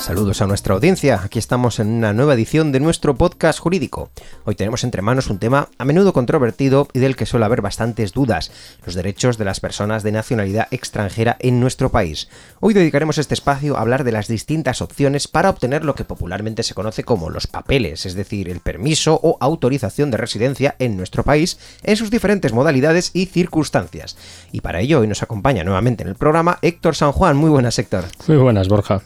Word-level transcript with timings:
Saludos 0.00 0.40
a 0.40 0.46
nuestra 0.46 0.74
audiencia, 0.74 1.20
aquí 1.22 1.38
estamos 1.38 1.78
en 1.78 1.88
una 1.88 2.14
nueva 2.14 2.32
edición 2.32 2.72
de 2.72 2.80
nuestro 2.80 3.16
podcast 3.16 3.58
jurídico. 3.58 4.08
Hoy 4.46 4.54
tenemos 4.54 4.82
entre 4.82 5.02
manos 5.02 5.28
un 5.28 5.38
tema 5.38 5.68
a 5.76 5.84
menudo 5.84 6.14
controvertido 6.14 6.88
y 6.94 7.00
del 7.00 7.16
que 7.16 7.26
suele 7.26 7.44
haber 7.44 7.60
bastantes 7.60 8.14
dudas, 8.14 8.50
los 8.86 8.94
derechos 8.94 9.36
de 9.36 9.44
las 9.44 9.60
personas 9.60 10.02
de 10.02 10.12
nacionalidad 10.12 10.68
extranjera 10.70 11.36
en 11.38 11.60
nuestro 11.60 11.90
país. 11.90 12.30
Hoy 12.60 12.72
dedicaremos 12.72 13.18
este 13.18 13.34
espacio 13.34 13.76
a 13.76 13.82
hablar 13.82 14.04
de 14.04 14.12
las 14.12 14.26
distintas 14.26 14.80
opciones 14.80 15.28
para 15.28 15.50
obtener 15.50 15.84
lo 15.84 15.94
que 15.94 16.06
popularmente 16.06 16.62
se 16.62 16.74
conoce 16.74 17.04
como 17.04 17.28
los 17.28 17.46
papeles, 17.46 18.06
es 18.06 18.14
decir, 18.14 18.48
el 18.48 18.60
permiso 18.60 19.20
o 19.22 19.36
autorización 19.38 20.10
de 20.10 20.16
residencia 20.16 20.76
en 20.78 20.96
nuestro 20.96 21.24
país 21.24 21.58
en 21.82 21.96
sus 21.96 22.10
diferentes 22.10 22.54
modalidades 22.54 23.10
y 23.12 23.26
circunstancias. 23.26 24.16
Y 24.50 24.62
para 24.62 24.80
ello 24.80 25.00
hoy 25.00 25.08
nos 25.08 25.22
acompaña 25.22 25.62
nuevamente 25.62 26.04
en 26.04 26.08
el 26.08 26.16
programa 26.16 26.58
Héctor 26.62 26.96
San 26.96 27.12
Juan. 27.12 27.36
Muy 27.36 27.50
buenas, 27.50 27.78
Héctor. 27.78 28.06
Muy 28.26 28.38
buenas, 28.38 28.66
Borja. 28.68 29.02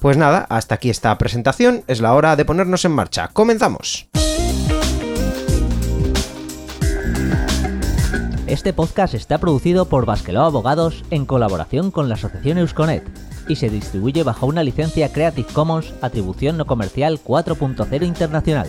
Pues 0.00 0.16
nada, 0.16 0.46
hasta 0.48 0.76
aquí 0.76 0.90
esta 0.90 1.16
presentación, 1.18 1.82
es 1.88 2.00
la 2.00 2.14
hora 2.14 2.36
de 2.36 2.44
ponernos 2.44 2.84
en 2.84 2.92
marcha. 2.92 3.28
¡Comenzamos! 3.32 4.08
Este 8.46 8.72
podcast 8.72 9.14
está 9.14 9.38
producido 9.38 9.86
por 9.86 10.06
Basqueló 10.06 10.42
Abogados 10.42 11.04
en 11.10 11.26
colaboración 11.26 11.90
con 11.90 12.08
la 12.08 12.14
Asociación 12.14 12.58
Eusconet 12.58 13.04
y 13.48 13.56
se 13.56 13.68
distribuye 13.68 14.22
bajo 14.22 14.46
una 14.46 14.62
licencia 14.62 15.12
Creative 15.12 15.52
Commons 15.52 15.92
Atribución 16.00 16.56
No 16.56 16.66
Comercial 16.66 17.18
4.0 17.22 18.06
Internacional 18.06 18.68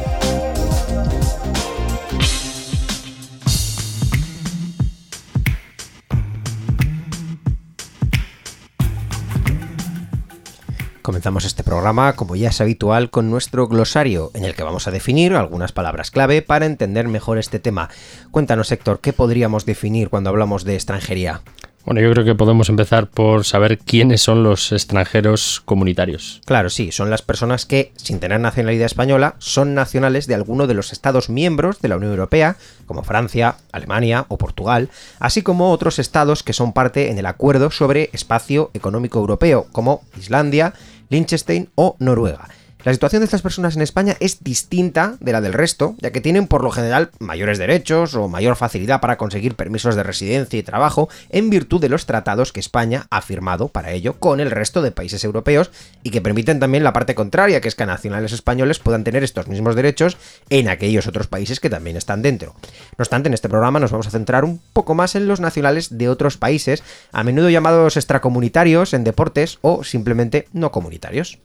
Comenzamos 11.11 11.43
este 11.43 11.65
programa, 11.65 12.13
como 12.13 12.37
ya 12.37 12.47
es 12.47 12.61
habitual, 12.61 13.09
con 13.09 13.29
nuestro 13.29 13.67
glosario, 13.67 14.31
en 14.33 14.45
el 14.45 14.55
que 14.55 14.63
vamos 14.63 14.87
a 14.87 14.91
definir 14.91 15.33
algunas 15.33 15.73
palabras 15.73 16.09
clave 16.09 16.41
para 16.41 16.65
entender 16.65 17.09
mejor 17.09 17.37
este 17.37 17.59
tema. 17.59 17.89
Cuéntanos, 18.31 18.71
Héctor, 18.71 19.01
¿qué 19.01 19.11
podríamos 19.11 19.65
definir 19.65 20.07
cuando 20.07 20.29
hablamos 20.29 20.63
de 20.63 20.75
extranjería? 20.75 21.41
Bueno, 21.83 21.99
yo 21.99 22.11
creo 22.11 22.23
que 22.23 22.35
podemos 22.35 22.69
empezar 22.69 23.07
por 23.07 23.43
saber 23.43 23.79
quiénes 23.79 24.21
son 24.21 24.43
los 24.43 24.71
extranjeros 24.71 25.61
comunitarios. 25.65 26.39
Claro, 26.45 26.69
sí, 26.69 26.91
son 26.91 27.09
las 27.09 27.23
personas 27.23 27.65
que, 27.65 27.91
sin 27.95 28.19
tener 28.19 28.39
nacionalidad 28.39 28.85
española, 28.85 29.35
son 29.39 29.73
nacionales 29.73 30.27
de 30.27 30.35
alguno 30.35 30.67
de 30.67 30.75
los 30.75 30.93
Estados 30.93 31.29
miembros 31.29 31.81
de 31.81 31.89
la 31.89 31.97
Unión 31.97 32.11
Europea, 32.11 32.55
como 32.85 33.03
Francia, 33.03 33.55
Alemania 33.71 34.27
o 34.27 34.37
Portugal, 34.37 34.89
así 35.19 35.41
como 35.41 35.71
otros 35.71 35.97
estados 35.97 36.43
que 36.43 36.53
son 36.53 36.71
parte 36.71 37.09
en 37.09 37.17
el 37.17 37.25
Acuerdo 37.25 37.71
sobre 37.71 38.11
Espacio 38.13 38.69
Económico 38.75 39.19
Europeo, 39.19 39.65
como 39.71 40.03
Islandia, 40.19 40.73
Liechtenstein 41.11 41.69
o 41.75 41.95
Noruega. 41.99 42.47
La 42.83 42.93
situación 42.93 43.19
de 43.19 43.25
estas 43.25 43.43
personas 43.43 43.75
en 43.75 43.83
España 43.83 44.17
es 44.19 44.43
distinta 44.43 45.15
de 45.19 45.31
la 45.31 45.39
del 45.39 45.53
resto, 45.53 45.93
ya 45.99 46.09
que 46.09 46.19
tienen 46.19 46.47
por 46.47 46.63
lo 46.63 46.71
general 46.71 47.11
mayores 47.19 47.59
derechos 47.59 48.15
o 48.15 48.27
mayor 48.27 48.55
facilidad 48.55 49.01
para 49.01 49.17
conseguir 49.17 49.53
permisos 49.53 49.95
de 49.95 50.01
residencia 50.01 50.57
y 50.57 50.63
trabajo 50.63 51.07
en 51.29 51.51
virtud 51.51 51.79
de 51.79 51.89
los 51.89 52.07
tratados 52.07 52.51
que 52.51 52.59
España 52.59 53.05
ha 53.11 53.21
firmado 53.21 53.67
para 53.67 53.91
ello 53.91 54.15
con 54.17 54.39
el 54.39 54.49
resto 54.49 54.81
de 54.81 54.91
países 54.91 55.23
europeos 55.23 55.69
y 56.01 56.09
que 56.09 56.21
permiten 56.21 56.59
también 56.59 56.83
la 56.83 56.91
parte 56.91 57.13
contraria, 57.13 57.61
que 57.61 57.67
es 57.67 57.75
que 57.75 57.85
nacionales 57.85 58.31
españoles 58.31 58.79
puedan 58.79 59.03
tener 59.03 59.23
estos 59.23 59.47
mismos 59.47 59.75
derechos 59.75 60.17
en 60.49 60.67
aquellos 60.67 61.05
otros 61.05 61.27
países 61.27 61.59
que 61.59 61.69
también 61.69 61.97
están 61.97 62.23
dentro. 62.23 62.55
No 62.97 63.03
obstante, 63.03 63.27
en 63.27 63.35
este 63.35 63.49
programa 63.49 63.79
nos 63.79 63.91
vamos 63.91 64.07
a 64.07 64.11
centrar 64.11 64.43
un 64.43 64.59
poco 64.73 64.95
más 64.95 65.13
en 65.13 65.27
los 65.27 65.39
nacionales 65.39 65.99
de 65.99 66.09
otros 66.09 66.37
países, 66.37 66.81
a 67.11 67.23
menudo 67.23 67.51
llamados 67.51 67.95
extracomunitarios 67.95 68.95
en 68.95 69.03
deportes 69.03 69.59
o 69.61 69.83
simplemente 69.83 70.47
no 70.51 70.71
comunitarios. 70.71 71.37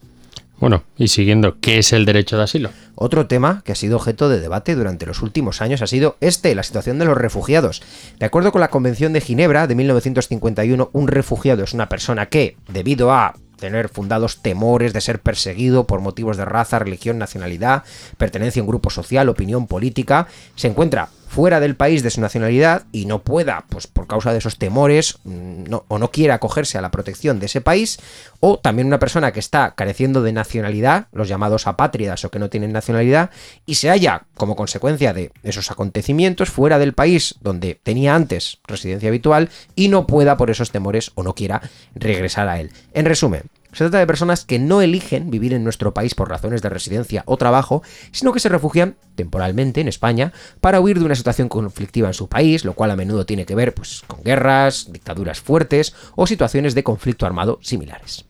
Bueno, 0.59 0.83
y 0.97 1.09
siguiendo, 1.09 1.59
¿qué 1.61 1.77
es 1.77 1.93
el 1.93 2.05
derecho 2.05 2.37
de 2.37 2.43
asilo? 2.43 2.71
Otro 2.95 3.27
tema 3.27 3.61
que 3.63 3.73
ha 3.73 3.75
sido 3.75 3.97
objeto 3.97 4.27
de 4.27 4.39
debate 4.39 4.73
durante 4.73 5.05
los 5.05 5.21
últimos 5.21 5.61
años 5.61 5.83
ha 5.83 5.87
sido 5.87 6.17
este, 6.19 6.55
la 6.55 6.63
situación 6.63 6.97
de 6.97 7.05
los 7.05 7.15
refugiados. 7.15 7.83
De 8.17 8.25
acuerdo 8.25 8.51
con 8.51 8.61
la 8.61 8.69
Convención 8.69 9.13
de 9.13 9.21
Ginebra 9.21 9.67
de 9.67 9.75
1951, 9.75 10.89
un 10.91 11.07
refugiado 11.07 11.63
es 11.63 11.73
una 11.73 11.89
persona 11.89 12.25
que, 12.25 12.57
debido 12.69 13.13
a 13.13 13.35
tener 13.57 13.89
fundados 13.89 14.41
temores 14.41 14.93
de 14.93 15.01
ser 15.01 15.19
perseguido 15.19 15.85
por 15.85 15.99
motivos 15.99 16.37
de 16.37 16.45
raza, 16.45 16.79
religión, 16.79 17.17
nacionalidad, 17.17 17.83
pertenencia 18.17 18.61
a 18.61 18.63
un 18.63 18.69
grupo 18.69 18.89
social, 18.89 19.29
opinión 19.29 19.67
política, 19.67 20.27
se 20.55 20.67
encuentra 20.67 21.09
fuera 21.37 21.59
del 21.59 21.75
país 21.75 22.01
de 22.01 22.09
su 22.09 22.19
nacionalidad 22.19 22.87
y 22.91 23.05
no 23.05 23.21
pueda, 23.21 23.65
pues 23.69 23.85
por 23.85 24.07
causa 24.07 24.31
de 24.31 24.39
esos 24.39 24.57
temores, 24.57 25.19
mm, 25.23 25.65
o 25.87 25.99
no 25.99 26.09
quiera 26.09 26.33
acogerse 26.33 26.79
a 26.79 26.81
la 26.81 26.89
protección 26.89 27.39
de 27.39 27.45
ese 27.45 27.61
país, 27.61 27.99
o 28.39 28.57
también 28.57 28.87
una 28.87 28.97
persona 28.97 29.31
que 29.31 29.39
está 29.39 29.75
careciendo 29.75 30.23
de 30.23 30.33
nacionalidad, 30.33 31.09
los 31.11 31.27
llamados 31.27 31.67
apátridas 31.67 32.25
o 32.25 32.31
que 32.31 32.39
no 32.39 32.49
tienen 32.49 32.71
nacionalidad, 32.71 33.29
y 33.67 33.75
se 33.75 33.89
halla 33.89 34.25
como 34.33 34.55
consecuencia 34.55 35.13
de 35.13 35.31
esos 35.43 35.69
acontecimientos 35.69 36.49
fuera 36.49 36.79
del 36.79 36.93
país 36.93 37.35
donde 37.39 37.79
tenía 37.83 38.15
antes 38.15 38.57
residencia 38.65 39.09
habitual 39.09 39.51
y 39.75 39.89
no 39.89 40.07
pueda 40.07 40.37
por 40.37 40.49
esos 40.49 40.71
temores 40.71 41.11
o 41.13 41.21
no 41.21 41.35
quiera 41.35 41.61
regresar 41.93 42.47
a 42.47 42.59
él. 42.59 42.71
En 42.93 43.05
resumen, 43.05 43.43
se 43.77 43.83
trata 43.83 43.99
de 43.99 44.07
personas 44.07 44.43
que 44.43 44.57
no 44.57 44.81
eligen 44.81 45.29
vivir 45.29 45.53
en 45.53 45.63
nuestro 45.63 45.93
país 45.93 46.15
por 46.15 46.29
razones 46.29 46.63
de 46.63 46.69
residencia 46.69 47.21
o 47.27 47.37
trabajo, 47.37 47.83
sino 48.11 48.33
que 48.33 48.39
se 48.39 48.49
refugian 48.49 48.95
temporalmente 49.13 49.81
en 49.81 49.87
España 49.87 50.33
para 50.61 50.81
huir 50.81 50.97
de 50.97 51.05
una 51.05 51.13
situación 51.13 51.47
conflictiva 51.47 52.07
en 52.07 52.15
su 52.15 52.27
país, 52.27 52.65
lo 52.65 52.73
cual 52.73 52.89
a 52.89 52.95
menudo 52.95 53.27
tiene 53.27 53.45
que 53.45 53.53
ver 53.53 53.75
pues, 53.75 54.01
con 54.07 54.23
guerras, 54.23 54.91
dictaduras 54.91 55.41
fuertes 55.41 55.93
o 56.15 56.25
situaciones 56.25 56.73
de 56.73 56.81
conflicto 56.81 57.27
armado 57.27 57.59
similares. 57.61 58.25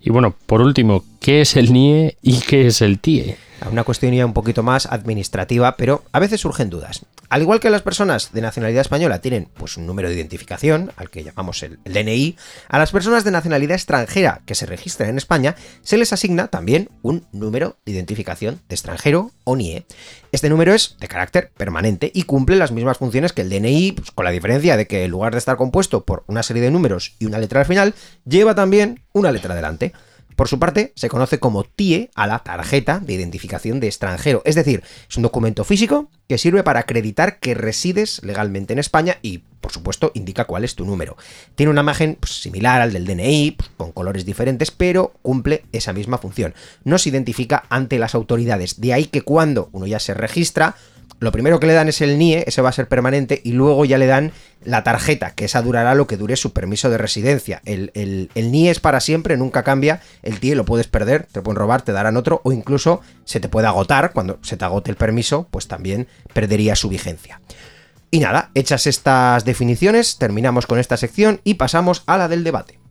Y 0.00 0.08
bueno, 0.08 0.34
por 0.46 0.62
último, 0.62 1.04
¿qué 1.20 1.42
es 1.42 1.56
el 1.56 1.70
NIE 1.70 2.16
y 2.22 2.40
qué 2.40 2.68
es 2.68 2.80
el 2.80 3.00
TIE? 3.00 3.36
Una 3.70 3.84
cuestión 3.84 4.12
ya 4.12 4.26
un 4.26 4.34
poquito 4.34 4.62
más 4.62 4.86
administrativa, 4.86 5.76
pero 5.76 6.04
a 6.12 6.20
veces 6.20 6.42
surgen 6.42 6.70
dudas. 6.70 7.06
Al 7.30 7.42
igual 7.42 7.60
que 7.60 7.70
las 7.70 7.82
personas 7.82 8.32
de 8.32 8.42
nacionalidad 8.42 8.82
española 8.82 9.20
tienen 9.20 9.48
pues 9.54 9.76
un 9.76 9.86
número 9.86 10.08
de 10.08 10.14
identificación, 10.14 10.92
al 10.96 11.10
que 11.10 11.24
llamamos 11.24 11.62
el, 11.62 11.78
DNI, 11.84 12.36
a 12.68 12.78
las 12.78 12.92
personas 12.92 13.24
de 13.24 13.30
nacionalidad 13.30 13.74
extranjera 13.74 14.42
que 14.46 14.54
se 14.54 14.66
registran 14.66 15.10
en 15.10 15.16
España 15.16 15.56
se 15.82 15.96
les 15.96 16.12
asigna 16.12 16.48
también 16.48 16.90
un 17.02 17.26
número 17.32 17.76
de 17.84 17.92
identificación 17.92 18.60
de 18.68 18.74
extranjero 18.74 19.30
o 19.44 19.56
NIE. 19.56 19.86
Este 20.30 20.50
número 20.50 20.74
es 20.74 20.96
de 21.00 21.08
carácter 21.08 21.50
permanente 21.56 22.10
y 22.14 22.24
cumple 22.24 22.56
las 22.56 22.72
mismas 22.72 22.98
funciones 22.98 23.32
que 23.32 23.42
el 23.42 23.50
DNI, 23.50 23.92
pues, 23.92 24.10
con 24.10 24.24
la 24.24 24.30
diferencia 24.30 24.76
de 24.76 24.86
que 24.86 25.04
en 25.04 25.10
lugar 25.10 25.32
de 25.32 25.38
estar 25.38 25.56
compuesto 25.56 26.04
por 26.04 26.24
una 26.26 26.42
serie 26.42 26.62
de 26.62 26.70
números 26.70 27.14
y 27.18 27.24
una 27.24 27.38
letra 27.38 27.60
al 27.60 27.66
final, 27.66 27.94
lleva 28.24 28.54
también 28.54 29.02
una 29.12 29.32
letra 29.32 29.54
delante. 29.54 29.92
Por 30.36 30.48
su 30.48 30.58
parte, 30.58 30.92
se 30.96 31.08
conoce 31.08 31.38
como 31.38 31.64
TIE 31.64 32.10
a 32.14 32.26
la 32.26 32.40
tarjeta 32.40 32.98
de 32.98 33.12
identificación 33.12 33.78
de 33.80 33.86
extranjero, 33.86 34.42
es 34.44 34.54
decir, 34.54 34.82
es 35.08 35.16
un 35.16 35.22
documento 35.22 35.64
físico 35.64 36.10
que 36.28 36.38
sirve 36.38 36.62
para 36.62 36.80
acreditar 36.80 37.38
que 37.38 37.54
resides 37.54 38.20
legalmente 38.24 38.72
en 38.72 38.78
España 38.78 39.18
y, 39.22 39.38
por 39.60 39.72
supuesto, 39.72 40.10
indica 40.14 40.46
cuál 40.46 40.64
es 40.64 40.74
tu 40.74 40.84
número. 40.84 41.16
Tiene 41.54 41.70
una 41.70 41.82
imagen 41.82 42.16
pues, 42.18 42.40
similar 42.40 42.80
al 42.80 42.92
del 42.92 43.06
DNI, 43.06 43.52
pues, 43.52 43.70
con 43.76 43.92
colores 43.92 44.24
diferentes, 44.24 44.70
pero 44.70 45.12
cumple 45.22 45.64
esa 45.72 45.92
misma 45.92 46.18
función. 46.18 46.54
No 46.82 46.98
se 46.98 47.10
identifica 47.10 47.64
ante 47.68 47.98
las 47.98 48.14
autoridades, 48.14 48.80
de 48.80 48.92
ahí 48.92 49.06
que 49.06 49.22
cuando 49.22 49.68
uno 49.72 49.86
ya 49.86 50.00
se 50.00 50.14
registra, 50.14 50.76
lo 51.20 51.32
primero 51.32 51.60
que 51.60 51.66
le 51.66 51.72
dan 51.72 51.88
es 51.88 52.00
el 52.00 52.18
NIE, 52.18 52.44
ese 52.46 52.62
va 52.62 52.68
a 52.68 52.72
ser 52.72 52.88
permanente, 52.88 53.40
y 53.44 53.52
luego 53.52 53.84
ya 53.84 53.98
le 53.98 54.06
dan 54.06 54.32
la 54.64 54.82
tarjeta, 54.82 55.30
que 55.32 55.44
esa 55.44 55.62
durará 55.62 55.94
lo 55.94 56.06
que 56.06 56.16
dure 56.16 56.36
su 56.36 56.52
permiso 56.52 56.90
de 56.90 56.98
residencia. 56.98 57.62
El, 57.64 58.30
NIE 58.34 58.70
es 58.70 58.80
para 58.80 59.00
siempre, 59.00 59.36
nunca 59.36 59.62
cambia, 59.62 60.00
el 60.22 60.40
TIE 60.40 60.54
lo 60.54 60.64
puedes 60.64 60.86
perder, 60.86 61.26
te 61.30 61.40
pueden 61.40 61.58
robar, 61.58 61.82
te 61.82 61.92
darán 61.92 62.16
otro, 62.16 62.40
o 62.44 62.52
incluso 62.52 63.00
se 63.24 63.40
te 63.40 63.48
puede 63.48 63.66
agotar, 63.66 64.12
cuando 64.12 64.38
se 64.42 64.56
te 64.56 64.64
agote 64.64 64.90
el 64.90 64.96
permiso, 64.96 65.48
pues 65.50 65.68
también 65.68 66.08
perdería 66.32 66.76
su 66.76 66.88
vigencia. 66.88 67.40
Y 68.10 68.20
nada, 68.20 68.50
hechas 68.54 68.86
estas 68.86 69.44
definiciones, 69.44 70.18
terminamos 70.18 70.66
con 70.66 70.78
esta 70.78 70.96
sección 70.96 71.40
y 71.42 71.54
pasamos 71.54 72.04
a 72.06 72.16
la 72.16 72.28
del 72.28 72.44
debate. 72.44 72.83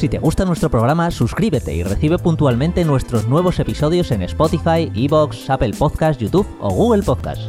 Si 0.00 0.08
te 0.08 0.18
gusta 0.18 0.46
nuestro 0.46 0.70
programa, 0.70 1.10
suscríbete 1.10 1.74
y 1.74 1.82
recibe 1.82 2.16
puntualmente 2.16 2.86
nuestros 2.86 3.28
nuevos 3.28 3.58
episodios 3.58 4.10
en 4.12 4.22
Spotify, 4.22 4.90
Evox, 4.94 5.50
Apple 5.50 5.72
Podcast, 5.78 6.18
YouTube 6.18 6.46
o 6.58 6.70
Google 6.70 7.02
Podcast. 7.02 7.42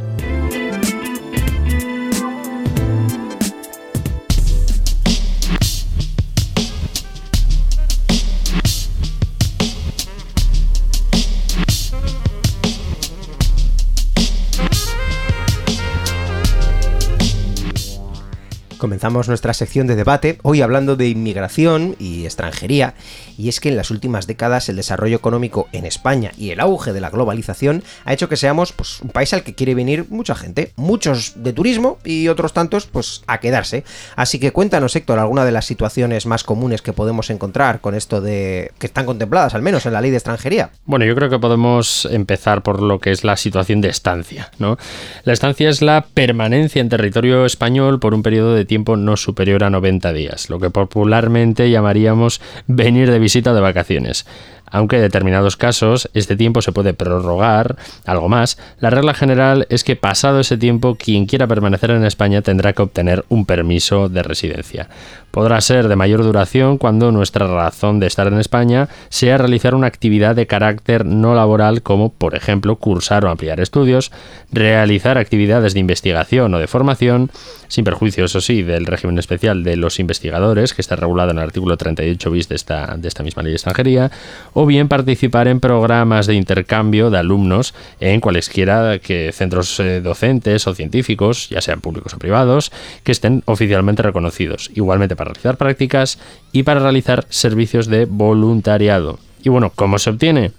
Comenzamos 18.82 19.28
nuestra 19.28 19.54
sección 19.54 19.86
de 19.86 19.94
debate, 19.94 20.40
hoy 20.42 20.60
hablando 20.60 20.96
de 20.96 21.08
inmigración 21.08 21.94
y 22.00 22.24
extranjería, 22.24 22.94
y 23.38 23.48
es 23.48 23.60
que 23.60 23.68
en 23.68 23.76
las 23.76 23.92
últimas 23.92 24.26
décadas 24.26 24.68
el 24.68 24.74
desarrollo 24.74 25.14
económico 25.14 25.68
en 25.70 25.86
España 25.86 26.32
y 26.36 26.50
el 26.50 26.58
auge 26.58 26.92
de 26.92 27.00
la 27.00 27.08
globalización 27.08 27.84
ha 28.04 28.12
hecho 28.12 28.28
que 28.28 28.36
seamos 28.36 28.72
pues, 28.72 29.00
un 29.00 29.10
país 29.10 29.32
al 29.34 29.44
que 29.44 29.54
quiere 29.54 29.76
venir 29.76 30.06
mucha 30.10 30.34
gente, 30.34 30.72
muchos 30.74 31.34
de 31.36 31.52
turismo 31.52 31.98
y 32.04 32.26
otros 32.26 32.54
tantos 32.54 32.86
pues 32.86 33.22
a 33.28 33.38
quedarse. 33.38 33.84
Así 34.16 34.40
que 34.40 34.50
cuéntanos, 34.50 34.96
Héctor, 34.96 35.20
alguna 35.20 35.44
de 35.44 35.52
las 35.52 35.64
situaciones 35.64 36.26
más 36.26 36.42
comunes 36.42 36.82
que 36.82 36.92
podemos 36.92 37.30
encontrar 37.30 37.80
con 37.80 37.94
esto 37.94 38.20
de 38.20 38.72
que 38.80 38.86
están 38.86 39.06
contempladas 39.06 39.54
al 39.54 39.62
menos 39.62 39.86
en 39.86 39.92
la 39.92 40.00
ley 40.00 40.10
de 40.10 40.16
extranjería. 40.16 40.72
Bueno, 40.86 41.04
yo 41.04 41.14
creo 41.14 41.30
que 41.30 41.38
podemos 41.38 42.08
empezar 42.10 42.64
por 42.64 42.82
lo 42.82 42.98
que 42.98 43.12
es 43.12 43.22
la 43.22 43.36
situación 43.36 43.80
de 43.80 43.90
estancia, 43.90 44.50
¿no? 44.58 44.76
La 45.22 45.34
estancia 45.34 45.68
es 45.68 45.82
la 45.82 46.04
permanencia 46.14 46.80
en 46.80 46.88
territorio 46.88 47.46
español 47.46 48.00
por 48.00 48.12
un 48.12 48.24
periodo 48.24 48.56
de 48.56 48.64
tiempo 48.64 48.71
no 48.78 49.16
superior 49.16 49.64
a 49.64 49.70
90 49.70 50.12
días, 50.12 50.50
lo 50.50 50.58
que 50.58 50.70
popularmente 50.70 51.70
llamaríamos 51.70 52.40
venir 52.66 53.10
de 53.10 53.18
visita 53.18 53.54
de 53.54 53.60
vacaciones. 53.60 54.26
Aunque 54.66 54.96
en 54.96 55.02
determinados 55.02 55.56
casos 55.56 56.08
este 56.14 56.34
tiempo 56.34 56.62
se 56.62 56.72
puede 56.72 56.94
prorrogar 56.94 57.76
algo 58.06 58.28
más, 58.28 58.58
la 58.80 58.88
regla 58.88 59.12
general 59.12 59.66
es 59.68 59.84
que 59.84 59.96
pasado 59.96 60.40
ese 60.40 60.56
tiempo 60.56 60.94
quien 60.94 61.26
quiera 61.26 61.46
permanecer 61.46 61.90
en 61.90 62.06
España 62.06 62.40
tendrá 62.40 62.72
que 62.72 62.82
obtener 62.82 63.24
un 63.28 63.44
permiso 63.44 64.08
de 64.08 64.22
residencia. 64.22 64.88
Podrá 65.32 65.60
ser 65.62 65.88
de 65.88 65.96
mayor 65.96 66.22
duración 66.22 66.76
cuando 66.76 67.10
nuestra 67.10 67.46
razón 67.46 68.00
de 68.00 68.06
estar 68.06 68.26
en 68.26 68.38
España 68.38 68.88
sea 69.08 69.38
realizar 69.38 69.74
una 69.74 69.86
actividad 69.86 70.36
de 70.36 70.46
carácter 70.46 71.06
no 71.06 71.34
laboral 71.34 71.80
como, 71.80 72.12
por 72.12 72.34
ejemplo, 72.34 72.76
cursar 72.76 73.24
o 73.24 73.30
ampliar 73.30 73.58
estudios, 73.58 74.12
realizar 74.52 75.16
actividades 75.16 75.72
de 75.72 75.80
investigación 75.80 76.52
o 76.52 76.58
de 76.58 76.66
formación, 76.66 77.30
sin 77.68 77.84
perjuicio, 77.84 78.26
eso 78.26 78.42
sí, 78.42 78.62
del 78.62 78.84
régimen 78.84 79.18
especial 79.18 79.64
de 79.64 79.76
los 79.76 79.98
investigadores, 79.98 80.74
que 80.74 80.82
está 80.82 80.96
regulado 80.96 81.30
en 81.30 81.38
el 81.38 81.44
artículo 81.44 81.78
38 81.78 82.30
bis 82.30 82.48
de 82.50 82.54
esta, 82.54 82.96
de 82.98 83.08
esta 83.08 83.22
misma 83.22 83.42
ley 83.42 83.52
de 83.52 83.56
extranjería, 83.56 84.10
o 84.52 84.66
bien 84.66 84.88
participar 84.88 85.48
en 85.48 85.60
programas 85.60 86.26
de 86.26 86.34
intercambio 86.34 87.08
de 87.08 87.16
alumnos 87.16 87.74
en 88.00 88.20
cualesquiera 88.20 88.98
que 88.98 89.32
centros 89.32 89.80
eh, 89.80 90.02
docentes 90.02 90.66
o 90.66 90.74
científicos, 90.74 91.48
ya 91.48 91.62
sean 91.62 91.80
públicos 91.80 92.12
o 92.12 92.18
privados, 92.18 92.70
que 93.02 93.12
estén 93.12 93.42
oficialmente 93.46 94.02
reconocidos, 94.02 94.70
igualmente 94.74 95.16
para 95.22 95.34
realizar 95.34 95.56
prácticas 95.56 96.18
y 96.50 96.64
para 96.64 96.80
realizar 96.80 97.26
servicios 97.28 97.86
de 97.86 98.06
voluntariado. 98.06 99.18
Y 99.42 99.48
bueno, 99.48 99.70
¿cómo 99.74 99.98
se 99.98 100.10
obtiene? 100.10 100.52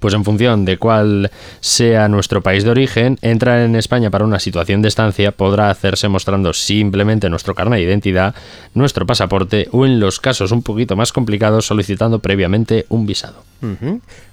Pues 0.00 0.14
en 0.14 0.24
función 0.24 0.64
de 0.64 0.78
cuál 0.78 1.30
sea 1.60 2.08
nuestro 2.08 2.42
país 2.42 2.64
de 2.64 2.70
origen, 2.70 3.18
entrar 3.20 3.60
en 3.60 3.76
España 3.76 4.10
para 4.10 4.24
una 4.24 4.40
situación 4.40 4.82
de 4.82 4.88
estancia 4.88 5.30
podrá 5.32 5.70
hacerse 5.70 6.08
mostrando 6.08 6.52
simplemente 6.54 7.28
nuestro 7.28 7.54
carnet 7.54 7.80
de 7.80 7.84
identidad, 7.84 8.34
nuestro 8.74 9.06
pasaporte 9.06 9.68
o 9.72 9.84
en 9.84 10.00
los 10.00 10.18
casos 10.18 10.50
un 10.50 10.62
poquito 10.62 10.96
más 10.96 11.12
complicados 11.12 11.66
solicitando 11.66 12.18
previamente 12.18 12.86
un 12.88 13.06
visado. 13.06 13.51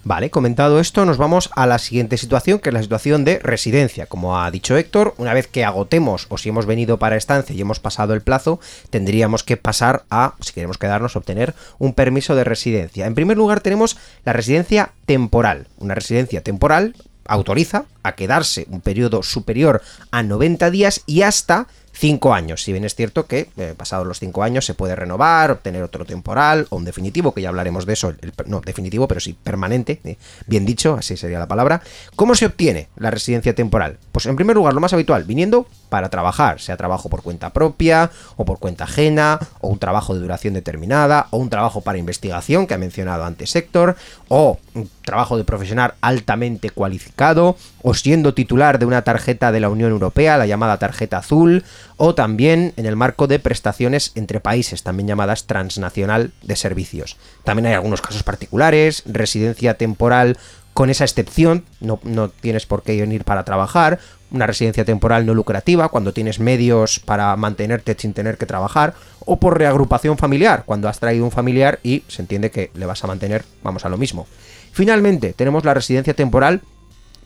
Vale, 0.03 0.31
comentado 0.31 0.79
esto, 0.79 1.05
nos 1.05 1.17
vamos 1.17 1.51
a 1.55 1.67
la 1.67 1.77
siguiente 1.77 2.17
situación, 2.17 2.59
que 2.59 2.69
es 2.69 2.73
la 2.73 2.81
situación 2.81 3.25
de 3.25 3.39
residencia. 3.39 4.07
Como 4.07 4.39
ha 4.39 4.49
dicho 4.49 4.75
Héctor, 4.75 5.13
una 5.17 5.33
vez 5.33 5.47
que 5.47 5.63
agotemos 5.63 6.25
o 6.29 6.37
si 6.37 6.49
hemos 6.49 6.65
venido 6.65 6.97
para 6.97 7.15
estancia 7.15 7.55
y 7.55 7.61
hemos 7.61 7.79
pasado 7.79 8.13
el 8.13 8.21
plazo, 8.21 8.59
tendríamos 8.89 9.43
que 9.43 9.57
pasar 9.57 10.03
a, 10.09 10.33
si 10.41 10.53
queremos 10.53 10.79
quedarnos, 10.79 11.15
obtener 11.15 11.53
un 11.77 11.93
permiso 11.93 12.35
de 12.35 12.43
residencia. 12.43 13.05
En 13.05 13.15
primer 13.15 13.37
lugar 13.37 13.61
tenemos 13.61 13.97
la 14.25 14.33
residencia 14.33 14.93
temporal. 15.05 15.67
Una 15.77 15.93
residencia 15.93 16.41
temporal 16.41 16.95
autoriza 17.25 17.85
a 18.01 18.15
quedarse 18.15 18.65
un 18.69 18.81
periodo 18.81 19.21
superior 19.21 19.81
a 20.11 20.23
90 20.23 20.71
días 20.71 21.03
y 21.05 21.21
hasta 21.21 21.67
cinco 21.99 22.33
años. 22.33 22.63
Si 22.63 22.71
bien 22.71 22.85
es 22.85 22.95
cierto 22.95 23.25
que 23.25 23.49
eh, 23.57 23.73
pasados 23.75 24.07
los 24.07 24.19
cinco 24.19 24.41
años 24.41 24.65
se 24.65 24.73
puede 24.73 24.95
renovar, 24.95 25.51
obtener 25.51 25.83
otro 25.83 26.05
temporal 26.05 26.65
o 26.69 26.77
un 26.77 26.85
definitivo, 26.85 27.33
que 27.33 27.41
ya 27.41 27.49
hablaremos 27.49 27.85
de 27.85 27.93
eso, 27.93 28.13
no 28.45 28.61
definitivo, 28.61 29.07
pero 29.07 29.19
sí 29.19 29.33
permanente, 29.33 29.99
eh, 30.05 30.17
bien 30.47 30.65
dicho, 30.65 30.95
así 30.95 31.17
sería 31.17 31.39
la 31.39 31.47
palabra. 31.47 31.81
¿Cómo 32.15 32.35
se 32.35 32.45
obtiene 32.45 32.87
la 32.95 33.11
residencia 33.11 33.53
temporal? 33.53 33.97
Pues 34.13 34.25
en 34.27 34.37
primer 34.37 34.55
lugar, 34.55 34.73
lo 34.73 34.79
más 34.79 34.93
habitual, 34.93 35.25
viniendo 35.25 35.67
para 35.89 36.09
trabajar, 36.09 36.61
sea 36.61 36.77
trabajo 36.77 37.09
por 37.09 37.23
cuenta 37.23 37.51
propia 37.51 38.11
o 38.37 38.45
por 38.45 38.59
cuenta 38.59 38.85
ajena, 38.85 39.39
o 39.59 39.67
un 39.67 39.79
trabajo 39.79 40.13
de 40.13 40.21
duración 40.21 40.53
determinada, 40.53 41.27
o 41.31 41.37
un 41.37 41.49
trabajo 41.49 41.81
para 41.81 41.97
investigación 41.97 42.67
que 42.67 42.73
ha 42.73 42.77
mencionado 42.77 43.25
antes 43.25 43.55
Héctor, 43.55 43.95
o 44.27 44.59
un 44.75 44.89
trabajo 45.03 45.37
de 45.37 45.43
profesional 45.43 45.95
altamente 46.01 46.69
cualificado, 46.69 47.57
o 47.81 47.93
siendo 47.93 48.33
titular 48.33 48.79
de 48.79 48.85
una 48.85 49.01
tarjeta 49.01 49.51
de 49.51 49.59
la 49.59 49.69
Unión 49.69 49.91
Europea, 49.91 50.37
la 50.37 50.45
llamada 50.45 50.77
tarjeta 50.77 51.17
azul, 51.17 51.63
o 51.97 52.15
también 52.15 52.73
en 52.77 52.85
el 52.85 52.95
marco 52.95 53.27
de 53.27 53.39
prestaciones 53.39 54.11
entre 54.15 54.39
países, 54.39 54.83
también 54.83 55.07
llamadas 55.07 55.45
transnacional 55.45 56.31
de 56.43 56.55
servicios. 56.55 57.17
También 57.43 57.65
hay 57.65 57.73
algunos 57.73 58.01
casos 58.01 58.23
particulares, 58.23 59.03
residencia 59.05 59.73
temporal 59.73 60.37
con 60.79 60.89
esa 60.89 61.03
excepción, 61.03 61.65
no, 61.81 61.99
tienes 62.29 62.65
por 62.65 62.83
qué 62.83 62.97
venir 63.01 63.25
para 63.25 63.43
trabajar, 63.43 63.99
una 64.31 64.47
residencia 64.47 64.85
temporal 64.85 65.25
no 65.25 65.33
lucrativa, 65.33 65.89
cuando 65.89 66.13
tienes 66.13 66.39
medios 66.39 67.01
para 67.01 67.35
mantenerte 67.35 67.97
sin 67.99 68.13
tener 68.13 68.37
que 68.37 68.45
trabajar, 68.45 68.93
o 69.25 69.41
por 69.41 69.57
reagrupación 69.57 70.17
familiar, 70.17 70.63
cuando 70.65 70.87
has 70.87 71.01
traído 71.01 71.25
un 71.25 71.31
familiar 71.31 71.81
y 71.83 72.03
se 72.07 72.21
entiende 72.21 72.49
que 72.49 72.71
le 72.75 72.85
vas 72.85 73.03
a 73.03 73.07
mantener, 73.07 73.43
vamos 73.61 73.83
a 73.83 73.89
lo 73.89 73.97
mismo. 73.97 74.25
Finalmente, 74.71 75.33
tenemos 75.33 75.65
la 75.65 75.73
residencia 75.73 76.13
temporal 76.13 76.61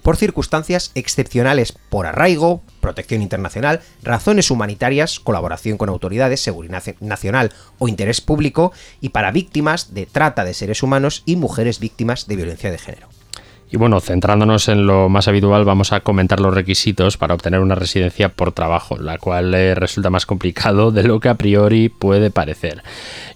por 0.01 0.17
circunstancias 0.17 0.89
excepcionales 0.95 1.73
por 1.91 2.07
arraigo, 2.07 2.63
protección 2.81 3.21
internacional, 3.21 3.81
razones 4.01 4.49
humanitarias, 4.49 5.19
colaboración 5.19 5.77
con 5.77 5.89
autoridades, 5.89 6.41
seguridad 6.41 6.83
nacional 7.01 7.51
o 7.77 7.87
interés 7.87 8.19
público, 8.19 8.71
y 8.99 9.09
para 9.09 9.31
víctimas 9.31 9.93
de 9.93 10.07
trata 10.07 10.43
de 10.43 10.55
seres 10.55 10.81
humanos 10.81 11.21
y 11.27 11.35
mujeres 11.35 11.79
víctimas 11.79 12.25
de 12.25 12.35
violencia 12.35 12.71
de 12.71 12.79
género. 12.79 13.09
Y 13.73 13.77
bueno, 13.77 13.99
centrándonos 13.99 14.69
en 14.69 14.85
lo 14.85 15.09
más 15.09 15.27
habitual, 15.27 15.65
vamos 15.65 15.93
a 15.93 16.01
comentar 16.01 16.39
los 16.39 16.53
requisitos 16.53 17.17
para 17.17 17.33
obtener 17.33 17.59
una 17.59 17.73
residencia 17.73 18.29
por 18.29 18.51
trabajo, 18.51 18.99
la 18.99 19.17
cual 19.17 19.51
resulta 19.73 20.11
más 20.11 20.27
complicado 20.27 20.91
de 20.91 21.01
lo 21.01 21.19
que 21.19 21.29
a 21.29 21.33
priori 21.33 21.89
puede 21.89 22.29
parecer. 22.29 22.83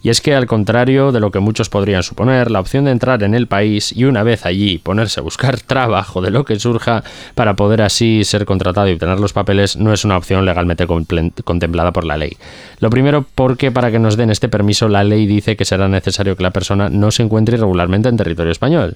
Y 0.04 0.10
es 0.10 0.22
que 0.22 0.36
al 0.36 0.46
contrario 0.46 1.12
de 1.12 1.20
lo 1.20 1.32
que 1.32 1.40
muchos 1.40 1.70
podrían 1.70 2.04
suponer, 2.04 2.52
la 2.52 2.60
opción 2.60 2.86
de 2.86 2.92
entrar 2.92 3.24
en 3.24 3.34
el 3.34 3.48
país 3.48 3.92
y 3.92 4.04
una 4.04 4.22
vez 4.22 4.46
allí 4.46 4.78
ponerse 4.78 5.22
a 5.22 5.24
buscar 5.24 5.60
trabajo 5.68 6.22
de 6.22 6.30
lo 6.30 6.46
que 6.46 6.60
surja 6.60 7.04
para 7.34 7.56
poder 7.56 7.82
así 7.82 8.24
ser 8.24 8.46
contratado 8.46 8.88
y 8.90 8.94
obtener 8.94 9.20
los 9.20 9.34
papeles 9.34 9.76
no 9.76 9.92
es 9.92 10.06
una 10.06 10.18
opción 10.18 10.46
legalmente 10.46 10.86
contemplada 10.86 11.92
por 11.92 12.06
la 12.06 12.16
ley. 12.16 12.38
Lo 12.80 12.92
primero 12.92 13.26
porque 13.34 13.72
para 13.72 13.90
que 13.90 13.98
nos 13.98 14.18
den 14.18 14.30
este 14.30 14.50
permiso 14.50 14.88
la 14.88 15.04
ley 15.04 15.26
dice 15.26 15.56
que 15.56 15.66
será 15.66 15.88
necesario 15.88 16.36
que 16.36 16.44
la 16.44 16.52
persona 16.52 16.90
no 16.90 17.10
se 17.10 17.24
encuentre 17.24 17.58
irregularmente 17.58 18.08
en 18.08 18.18
territorio 18.18 18.52
español. 18.52 18.96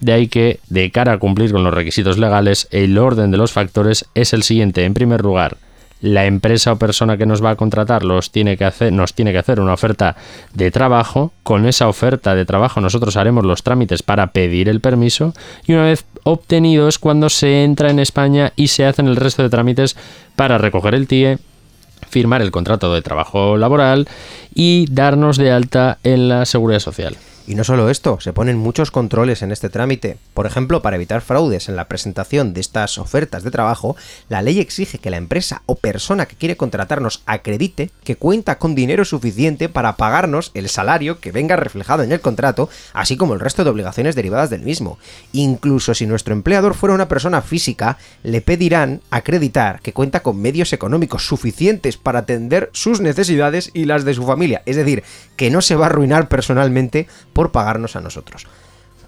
De 0.00 0.12
ahí 0.12 0.28
que, 0.28 0.60
de 0.68 0.90
cara 0.90 1.12
a 1.12 1.18
cumplir 1.18 1.52
con 1.52 1.62
los 1.62 1.74
requisitos 1.74 2.18
legales, 2.18 2.68
el 2.70 2.96
orden 2.98 3.30
de 3.30 3.36
los 3.36 3.52
factores 3.52 4.06
es 4.14 4.32
el 4.32 4.42
siguiente. 4.42 4.84
En 4.84 4.94
primer 4.94 5.22
lugar, 5.22 5.58
la 6.00 6.24
empresa 6.24 6.72
o 6.72 6.76
persona 6.76 7.16
que 7.16 7.26
nos 7.26 7.44
va 7.44 7.50
a 7.50 7.56
contratar 7.56 8.04
nos 8.04 8.30
tiene 8.30 8.56
que 8.56 8.64
hacer 8.64 9.60
una 9.60 9.74
oferta 9.74 10.16
de 10.54 10.70
trabajo. 10.70 11.32
Con 11.42 11.66
esa 11.66 11.88
oferta 11.88 12.34
de 12.34 12.46
trabajo 12.46 12.80
nosotros 12.80 13.16
haremos 13.16 13.44
los 13.44 13.62
trámites 13.62 14.02
para 14.02 14.28
pedir 14.28 14.68
el 14.68 14.80
permiso 14.80 15.34
y 15.66 15.74
una 15.74 15.84
vez 15.84 16.04
obtenido 16.24 16.88
es 16.88 16.98
cuando 16.98 17.28
se 17.28 17.64
entra 17.64 17.90
en 17.90 17.98
España 17.98 18.52
y 18.56 18.68
se 18.68 18.86
hacen 18.86 19.08
el 19.08 19.16
resto 19.16 19.42
de 19.42 19.50
trámites 19.50 19.96
para 20.36 20.58
recoger 20.58 20.94
el 20.94 21.06
TIE, 21.06 21.38
firmar 22.08 22.40
el 22.40 22.50
contrato 22.50 22.94
de 22.94 23.02
trabajo 23.02 23.58
laboral 23.58 24.08
y 24.54 24.86
darnos 24.90 25.36
de 25.36 25.52
alta 25.52 25.98
en 26.02 26.28
la 26.28 26.46
seguridad 26.46 26.80
social. 26.80 27.16
Y 27.50 27.56
no 27.56 27.64
solo 27.64 27.90
esto, 27.90 28.20
se 28.20 28.32
ponen 28.32 28.58
muchos 28.58 28.92
controles 28.92 29.42
en 29.42 29.50
este 29.50 29.70
trámite. 29.70 30.18
Por 30.34 30.46
ejemplo, 30.46 30.82
para 30.82 30.94
evitar 30.94 31.20
fraudes 31.20 31.68
en 31.68 31.74
la 31.74 31.88
presentación 31.88 32.54
de 32.54 32.60
estas 32.60 32.96
ofertas 32.96 33.42
de 33.42 33.50
trabajo, 33.50 33.96
la 34.28 34.40
ley 34.40 34.60
exige 34.60 34.98
que 34.98 35.10
la 35.10 35.16
empresa 35.16 35.62
o 35.66 35.74
persona 35.74 36.26
que 36.26 36.36
quiere 36.36 36.56
contratarnos 36.56 37.24
acredite 37.26 37.90
que 38.04 38.14
cuenta 38.14 38.58
con 38.58 38.76
dinero 38.76 39.04
suficiente 39.04 39.68
para 39.68 39.96
pagarnos 39.96 40.52
el 40.54 40.68
salario 40.68 41.18
que 41.18 41.32
venga 41.32 41.56
reflejado 41.56 42.04
en 42.04 42.12
el 42.12 42.20
contrato, 42.20 42.68
así 42.92 43.16
como 43.16 43.34
el 43.34 43.40
resto 43.40 43.64
de 43.64 43.70
obligaciones 43.70 44.14
derivadas 44.14 44.48
del 44.48 44.62
mismo. 44.62 45.00
Incluso 45.32 45.92
si 45.94 46.06
nuestro 46.06 46.34
empleador 46.34 46.74
fuera 46.74 46.94
una 46.94 47.08
persona 47.08 47.42
física, 47.42 47.98
le 48.22 48.42
pedirán 48.42 49.00
acreditar 49.10 49.80
que 49.80 49.92
cuenta 49.92 50.20
con 50.20 50.40
medios 50.40 50.72
económicos 50.72 51.26
suficientes 51.26 51.96
para 51.96 52.20
atender 52.20 52.70
sus 52.74 53.00
necesidades 53.00 53.72
y 53.74 53.86
las 53.86 54.04
de 54.04 54.14
su 54.14 54.24
familia. 54.24 54.62
Es 54.66 54.76
decir, 54.76 55.02
que 55.34 55.50
no 55.50 55.62
se 55.62 55.74
va 55.74 55.86
a 55.86 55.88
arruinar 55.88 56.28
personalmente 56.28 57.08
por 57.40 57.52
pagarnos 57.52 57.96
a 57.96 58.02
nosotros. 58.02 58.46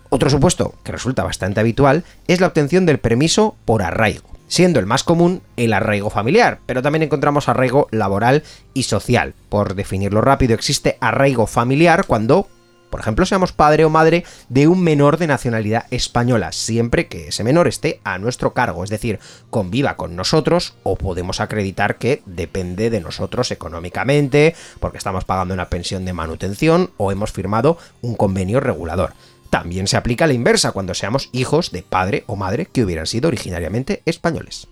Otro 0.09 0.31
supuesto 0.31 0.73
que 0.85 0.93
resulta 0.93 1.23
bastante 1.23 1.61
habitual 1.61 2.03
es 2.29 2.41
la 2.41 2.47
obtención 2.47 2.87
del 2.87 2.99
permiso 2.99 3.57
por 3.67 3.83
arraigo, 3.83 4.27
siendo 4.49 4.81
el 4.81 4.87
más 4.87 5.05
común 5.05 5.43
el 5.59 5.75
arraigo 5.75 6.09
familiar, 6.09 6.59
pero 6.65 6.81
también 6.81 7.03
encontramos 7.03 7.51
arraigo 7.51 7.89
laboral 7.91 8.43
y 8.73 8.85
social. 8.85 9.35
Por 9.51 9.75
definirlo 9.75 10.23
rápido, 10.23 10.55
existe 10.55 10.97
arraigo 11.03 11.47
familiar 11.47 12.07
cuando 12.07 12.49
por 12.93 13.01
ejemplo, 13.01 13.25
seamos 13.25 13.53
padre 13.53 13.87
o 13.87 13.91
madre 13.91 14.23
de 14.51 14.69
un 14.69 14.83
menor 14.85 15.17
de 15.17 15.27
nacionalidad 15.27 15.87
española, 15.91 16.53
siempre 16.53 17.09
que 17.09 17.29
ese 17.29 17.43
menor 17.43 17.67
esté 17.67 18.01
a 18.05 18.19
nuestro 18.19 18.53
cargo, 18.53 18.85
es 18.85 18.91
decir, 18.91 19.19
conviva 19.49 19.97
con 19.97 20.15
nosotros 20.15 20.75
o 20.83 20.97
podemos 20.97 21.41
acreditar 21.41 21.97
que 21.97 22.23
depende 22.27 22.91
de 22.91 23.01
nosotros 23.01 23.51
económicamente, 23.51 24.55
porque 24.79 24.99
estamos 24.99 25.25
pagando 25.25 25.55
una 25.55 25.71
pensión 25.71 26.05
de 26.05 26.13
manutención 26.13 26.91
o 26.99 27.11
hemos 27.11 27.33
firmado 27.33 27.79
un 28.03 28.15
convenio 28.15 28.61
regulador. 28.61 29.15
También 29.49 29.87
se 29.87 29.97
aplica 29.97 30.27
la 30.27 30.35
inversa 30.35 30.73
cuando 30.73 30.93
seamos 30.93 31.31
hijos 31.33 31.73
de 31.73 31.83
padre 31.83 32.25
o 32.27 32.37
madre 32.37 32.67
que 32.67 32.85
hubieran 32.85 33.07
sido 33.07 33.29
originariamente 33.29 34.03
españoles. 34.05 34.69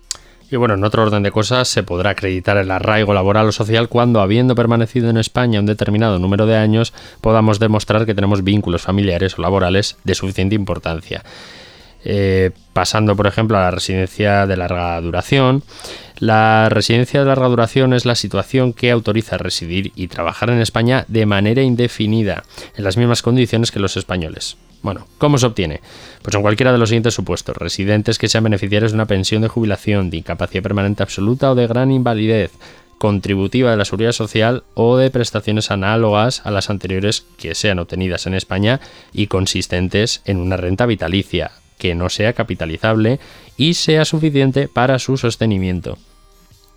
Y 0.51 0.57
bueno, 0.57 0.73
en 0.73 0.83
otro 0.83 1.03
orden 1.03 1.23
de 1.23 1.31
cosas, 1.31 1.69
se 1.69 1.81
podrá 1.81 2.09
acreditar 2.09 2.57
el 2.57 2.69
arraigo 2.71 3.13
laboral 3.13 3.47
o 3.47 3.51
social 3.53 3.87
cuando, 3.87 4.19
habiendo 4.19 4.53
permanecido 4.53 5.09
en 5.09 5.15
España 5.15 5.61
un 5.61 5.65
determinado 5.65 6.19
número 6.19 6.45
de 6.45 6.57
años, 6.57 6.93
podamos 7.21 7.57
demostrar 7.57 8.05
que 8.05 8.13
tenemos 8.13 8.43
vínculos 8.43 8.81
familiares 8.81 9.39
o 9.39 9.41
laborales 9.41 9.95
de 10.03 10.13
suficiente 10.13 10.53
importancia. 10.53 11.23
Eh, 12.03 12.51
pasando, 12.73 13.15
por 13.15 13.27
ejemplo, 13.27 13.57
a 13.57 13.61
la 13.61 13.71
residencia 13.71 14.45
de 14.45 14.57
larga 14.57 14.99
duración. 14.99 15.63
La 16.19 16.67
residencia 16.67 17.21
de 17.21 17.27
larga 17.27 17.47
duración 17.47 17.93
es 17.93 18.05
la 18.05 18.15
situación 18.15 18.73
que 18.73 18.91
autoriza 18.91 19.37
residir 19.37 19.93
y 19.95 20.09
trabajar 20.09 20.49
en 20.49 20.59
España 20.59 21.05
de 21.07 21.25
manera 21.25 21.61
indefinida, 21.61 22.43
en 22.75 22.83
las 22.83 22.97
mismas 22.97 23.21
condiciones 23.21 23.71
que 23.71 23.79
los 23.79 23.95
españoles. 23.95 24.57
Bueno, 24.81 25.07
¿cómo 25.17 25.37
se 25.37 25.45
obtiene? 25.45 25.79
Pues 26.23 26.35
en 26.35 26.41
cualquiera 26.41 26.71
de 26.71 26.77
los 26.77 26.89
siguientes 26.89 27.13
supuestos. 27.13 27.55
Residentes 27.55 28.17
que 28.17 28.27
sean 28.27 28.43
beneficiarios 28.43 28.91
de 28.91 28.95
una 28.95 29.05
pensión 29.05 29.41
de 29.41 29.47
jubilación, 29.47 30.09
de 30.09 30.17
incapacidad 30.17 30.63
permanente 30.63 31.03
absoluta 31.03 31.51
o 31.51 31.55
de 31.55 31.67
gran 31.67 31.91
invalidez, 31.91 32.51
contributiva 32.97 33.71
de 33.71 33.77
la 33.77 33.85
seguridad 33.85 34.11
social 34.11 34.63
o 34.73 34.97
de 34.97 35.09
prestaciones 35.09 35.71
análogas 35.71 36.45
a 36.45 36.51
las 36.51 36.69
anteriores 36.69 37.25
que 37.37 37.55
sean 37.55 37.79
obtenidas 37.79 38.27
en 38.27 38.33
España 38.33 38.79
y 39.11 39.27
consistentes 39.27 40.21
en 40.25 40.37
una 40.37 40.57
renta 40.57 40.85
vitalicia, 40.85 41.51
que 41.77 41.95
no 41.95 42.09
sea 42.09 42.33
capitalizable 42.33 43.19
y 43.57 43.73
sea 43.73 44.05
suficiente 44.05 44.67
para 44.67 44.99
su 44.99 45.17
sostenimiento. 45.17 45.97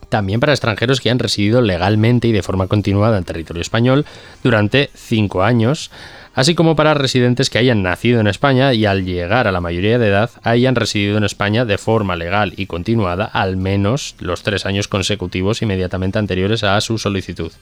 También 0.08 0.40
para 0.40 0.52
extranjeros 0.52 1.00
que 1.00 1.10
han 1.10 1.18
residido 1.18 1.60
legalmente 1.60 2.28
y 2.28 2.32
de 2.32 2.42
forma 2.42 2.66
continuada 2.66 3.18
en 3.18 3.24
territorio 3.24 3.62
español 3.62 4.04
durante 4.42 4.90
cinco 4.94 5.42
años, 5.42 5.90
así 6.34 6.54
como 6.54 6.76
para 6.76 6.94
residentes 6.94 7.50
que 7.50 7.58
hayan 7.58 7.82
nacido 7.82 8.20
en 8.20 8.26
España 8.26 8.74
y 8.74 8.86
al 8.86 9.04
llegar 9.04 9.46
a 9.46 9.52
la 9.52 9.60
mayoría 9.60 9.98
de 9.98 10.08
edad 10.08 10.30
hayan 10.42 10.74
residido 10.74 11.16
en 11.16 11.24
España 11.24 11.64
de 11.64 11.78
forma 11.78 12.16
legal 12.16 12.52
y 12.56 12.66
continuada 12.66 13.24
al 13.24 13.56
menos 13.56 14.16
los 14.18 14.42
tres 14.42 14.66
años 14.66 14.88
consecutivos 14.88 15.62
inmediatamente 15.62 16.18
anteriores 16.18 16.64
a 16.64 16.80
su 16.80 16.98
solicitud. 16.98 17.52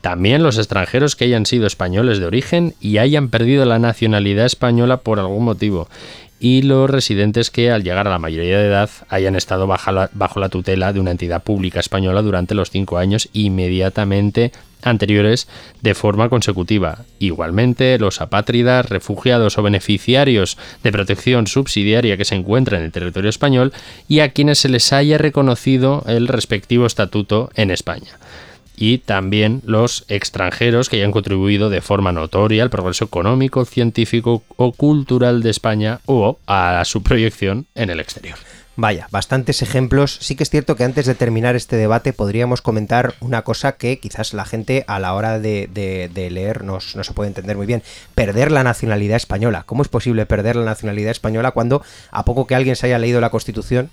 También 0.00 0.42
los 0.42 0.56
extranjeros 0.56 1.14
que 1.14 1.26
hayan 1.26 1.44
sido 1.44 1.66
españoles 1.66 2.18
de 2.18 2.26
origen 2.26 2.74
y 2.80 2.96
hayan 2.96 3.28
perdido 3.28 3.66
la 3.66 3.78
nacionalidad 3.78 4.46
española 4.46 4.98
por 4.98 5.18
algún 5.18 5.44
motivo 5.44 5.88
y 6.40 6.62
los 6.62 6.88
residentes 6.88 7.50
que 7.50 7.70
al 7.70 7.84
llegar 7.84 8.08
a 8.08 8.10
la 8.10 8.18
mayoría 8.18 8.58
de 8.58 8.66
edad 8.66 8.90
hayan 9.10 9.36
estado 9.36 9.66
bajo 9.66 9.92
la, 9.92 10.10
bajo 10.14 10.40
la, 10.40 10.48
tutela 10.48 10.92
de 10.92 10.98
una 10.98 11.10
entidad 11.10 11.42
pública 11.42 11.78
española 11.78 12.22
durante 12.22 12.54
los 12.54 12.70
cinco 12.70 12.96
años 12.96 13.28
inmediatamente 13.34 14.50
anteriores 14.82 15.46
de 15.82 15.94
forma 15.94 16.30
consecutiva. 16.30 17.04
Igualmente, 17.18 17.98
los 17.98 18.22
apátridas, 18.22 18.88
refugiados 18.88 19.58
o 19.58 19.62
beneficiarios 19.62 20.56
de 20.82 20.92
protección 20.92 21.46
subsidiaria 21.46 22.16
que 22.16 22.24
se 22.24 22.34
encuentran 22.34 22.80
en 22.80 22.86
el 22.86 22.92
territorio 22.92 23.28
español 23.28 23.74
y 24.08 24.20
a 24.20 24.30
quienes 24.30 24.58
se 24.58 24.70
les 24.70 24.92
haya 24.94 25.18
reconocido 25.18 26.02
el 26.06 26.26
respectivo 26.26 26.86
estatuto 26.86 27.50
en 27.54 27.70
España 27.70 28.18
y 28.80 28.98
también 28.98 29.60
los 29.64 30.04
extranjeros 30.08 30.88
que 30.88 30.96
hayan 30.96 31.12
contribuido 31.12 31.68
de 31.68 31.82
forma 31.82 32.12
notoria 32.12 32.62
al 32.62 32.70
progreso 32.70 33.04
económico, 33.04 33.66
científico 33.66 34.42
o 34.56 34.72
cultural 34.72 35.42
de 35.42 35.50
España 35.50 36.00
o 36.06 36.38
a 36.46 36.82
su 36.86 37.02
proyección 37.02 37.66
en 37.74 37.90
el 37.90 38.00
exterior. 38.00 38.38
Vaya, 38.76 39.08
bastantes 39.10 39.60
ejemplos. 39.60 40.16
Sí 40.22 40.36
que 40.36 40.44
es 40.44 40.48
cierto 40.48 40.74
que 40.74 40.84
antes 40.84 41.04
de 41.04 41.14
terminar 41.14 41.56
este 41.56 41.76
debate 41.76 42.14
podríamos 42.14 42.62
comentar 42.62 43.12
una 43.20 43.42
cosa 43.42 43.72
que 43.72 43.98
quizás 43.98 44.32
la 44.32 44.46
gente 44.46 44.84
a 44.86 44.98
la 44.98 45.12
hora 45.12 45.38
de, 45.38 45.68
leer 46.14 46.64
no, 46.64 46.80
se 46.80 47.12
puede 47.12 47.28
entender 47.28 47.58
muy 47.58 47.66
bien. 47.66 47.82
Perder 48.14 48.50
la 48.50 48.64
nacionalidad 48.64 49.18
española. 49.18 49.64
¿Cómo 49.66 49.82
es 49.82 49.88
posible 49.88 50.24
perder 50.24 50.56
la 50.56 50.64
nacionalidad 50.64 51.10
española 51.10 51.50
cuando 51.50 51.82
a 52.10 52.24
poco 52.24 52.46
que 52.46 52.54
alguien 52.54 52.74
se 52.74 52.86
haya 52.86 52.98
leído 52.98 53.20
la 53.20 53.28
Constitución 53.28 53.90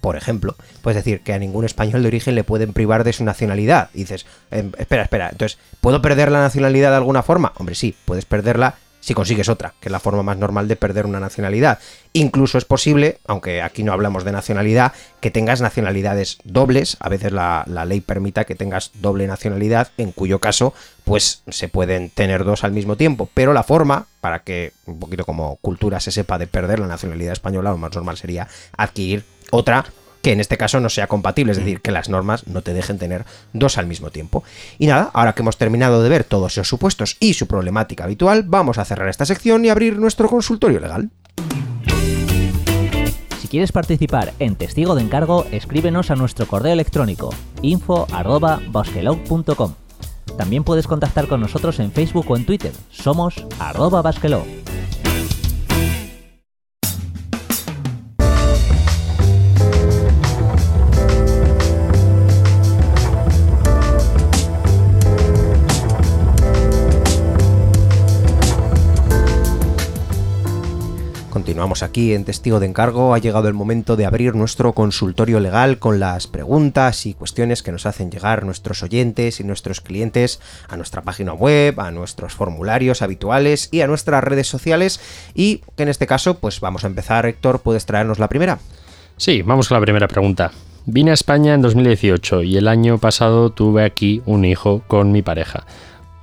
por 0.00 0.16
ejemplo, 0.16 0.56
puedes 0.82 0.96
decir 0.96 1.20
que 1.20 1.32
a 1.32 1.38
ningún 1.38 1.64
español 1.64 2.02
de 2.02 2.08
origen 2.08 2.34
le 2.34 2.44
pueden 2.44 2.72
privar 2.72 3.04
de 3.04 3.12
su 3.12 3.24
nacionalidad. 3.24 3.90
dices, 3.92 4.26
em, 4.50 4.72
espera, 4.78 5.02
espera, 5.02 5.28
entonces, 5.30 5.58
¿puedo 5.80 6.02
perder 6.02 6.30
la 6.30 6.40
nacionalidad 6.40 6.90
de 6.90 6.96
alguna 6.96 7.22
forma? 7.22 7.52
Hombre, 7.56 7.74
sí, 7.74 7.94
puedes 8.04 8.24
perderla 8.24 8.76
si 9.00 9.14
consigues 9.14 9.48
otra, 9.48 9.74
que 9.80 9.88
es 9.88 9.92
la 9.92 10.00
forma 10.00 10.22
más 10.22 10.36
normal 10.36 10.68
de 10.68 10.76
perder 10.76 11.06
una 11.06 11.20
nacionalidad. 11.20 11.78
Incluso 12.12 12.58
es 12.58 12.64
posible, 12.64 13.20
aunque 13.26 13.62
aquí 13.62 13.82
no 13.82 13.92
hablamos 13.92 14.24
de 14.24 14.32
nacionalidad, 14.32 14.92
que 15.20 15.30
tengas 15.30 15.60
nacionalidades 15.60 16.38
dobles. 16.44 16.96
A 17.00 17.08
veces 17.08 17.32
la, 17.32 17.64
la, 17.68 17.84
ley 17.84 18.00
permita 18.00 18.44
que 18.44 18.54
tengas 18.54 18.90
doble 18.94 19.26
nacionalidad, 19.26 19.92
en 19.96 20.12
cuyo 20.12 20.40
caso, 20.40 20.74
pues 21.04 21.42
se 21.48 21.68
pueden 21.68 22.10
tener 22.10 22.44
dos 22.44 22.64
al 22.64 22.72
mismo 22.72 22.96
tiempo. 22.96 23.30
Pero 23.32 23.52
la 23.52 23.62
forma, 23.62 24.06
para 24.20 24.40
que 24.40 24.72
un 24.84 24.98
poquito 24.98 25.24
como 25.24 25.56
cultura 25.56 26.00
se 26.00 26.10
sepa 26.10 26.38
de 26.38 26.46
perder 26.46 26.80
la 26.80 26.86
nacionalidad 26.86 27.32
española, 27.32 27.70
lo 27.70 27.78
más 27.78 27.94
normal 27.94 28.16
sería 28.16 28.48
adquirir 28.76 29.24
otra 29.50 29.84
que 30.22 30.32
en 30.32 30.40
este 30.40 30.56
caso 30.56 30.80
no 30.80 30.88
sea 30.88 31.06
compatible, 31.06 31.52
es 31.52 31.58
decir, 31.58 31.80
que 31.80 31.92
las 31.92 32.08
normas 32.08 32.46
no 32.46 32.62
te 32.62 32.74
dejen 32.74 32.98
tener 32.98 33.24
dos 33.52 33.78
al 33.78 33.86
mismo 33.86 34.10
tiempo. 34.10 34.42
Y 34.78 34.86
nada, 34.86 35.10
ahora 35.12 35.34
que 35.34 35.42
hemos 35.42 35.56
terminado 35.56 36.02
de 36.02 36.08
ver 36.08 36.24
todos 36.24 36.52
esos 36.52 36.68
supuestos 36.68 37.16
y 37.20 37.34
su 37.34 37.46
problemática 37.46 38.04
habitual, 38.04 38.42
vamos 38.44 38.78
a 38.78 38.84
cerrar 38.84 39.08
esta 39.08 39.26
sección 39.26 39.64
y 39.64 39.68
abrir 39.68 39.98
nuestro 39.98 40.28
consultorio 40.28 40.80
legal. 40.80 41.10
Si 43.40 43.48
quieres 43.48 43.72
participar 43.72 44.34
en 44.40 44.56
Testigo 44.56 44.94
de 44.94 45.02
Encargo, 45.02 45.46
escríbenos 45.52 46.10
a 46.10 46.16
nuestro 46.16 46.46
correo 46.46 46.72
electrónico 46.72 47.30
info.basquelog.com. 47.62 49.74
También 50.36 50.64
puedes 50.64 50.86
contactar 50.86 51.28
con 51.28 51.40
nosotros 51.40 51.80
en 51.80 51.90
Facebook 51.90 52.30
o 52.30 52.36
en 52.36 52.44
Twitter. 52.44 52.72
Somos 52.90 53.46
arroba 53.58 54.02
basquelog. 54.02 54.44
Continuamos 71.58 71.82
aquí 71.82 72.14
en 72.14 72.24
Testigo 72.24 72.60
de 72.60 72.66
Encargo. 72.66 73.14
Ha 73.14 73.18
llegado 73.18 73.48
el 73.48 73.54
momento 73.54 73.96
de 73.96 74.06
abrir 74.06 74.36
nuestro 74.36 74.74
consultorio 74.74 75.40
legal 75.40 75.80
con 75.80 75.98
las 75.98 76.28
preguntas 76.28 77.04
y 77.04 77.14
cuestiones 77.14 77.64
que 77.64 77.72
nos 77.72 77.84
hacen 77.84 78.12
llegar 78.12 78.44
nuestros 78.44 78.84
oyentes 78.84 79.40
y 79.40 79.44
nuestros 79.44 79.80
clientes 79.80 80.38
a 80.68 80.76
nuestra 80.76 81.02
página 81.02 81.32
web, 81.32 81.80
a 81.80 81.90
nuestros 81.90 82.34
formularios 82.34 83.02
habituales 83.02 83.70
y 83.72 83.80
a 83.80 83.88
nuestras 83.88 84.22
redes 84.22 84.46
sociales. 84.46 85.00
Y 85.34 85.62
que 85.76 85.82
en 85.82 85.88
este 85.88 86.06
caso, 86.06 86.38
pues 86.38 86.60
vamos 86.60 86.84
a 86.84 86.86
empezar. 86.86 87.26
Héctor, 87.26 87.58
¿puedes 87.58 87.86
traernos 87.86 88.20
la 88.20 88.28
primera? 88.28 88.60
Sí, 89.16 89.42
vamos 89.42 89.66
con 89.66 89.78
la 89.78 89.82
primera 89.82 90.06
pregunta. 90.06 90.52
Vine 90.86 91.10
a 91.10 91.14
España 91.14 91.54
en 91.54 91.62
2018 91.62 92.44
y 92.44 92.56
el 92.56 92.68
año 92.68 92.98
pasado 92.98 93.50
tuve 93.50 93.84
aquí 93.84 94.22
un 94.26 94.44
hijo 94.44 94.84
con 94.86 95.10
mi 95.10 95.22
pareja. 95.22 95.66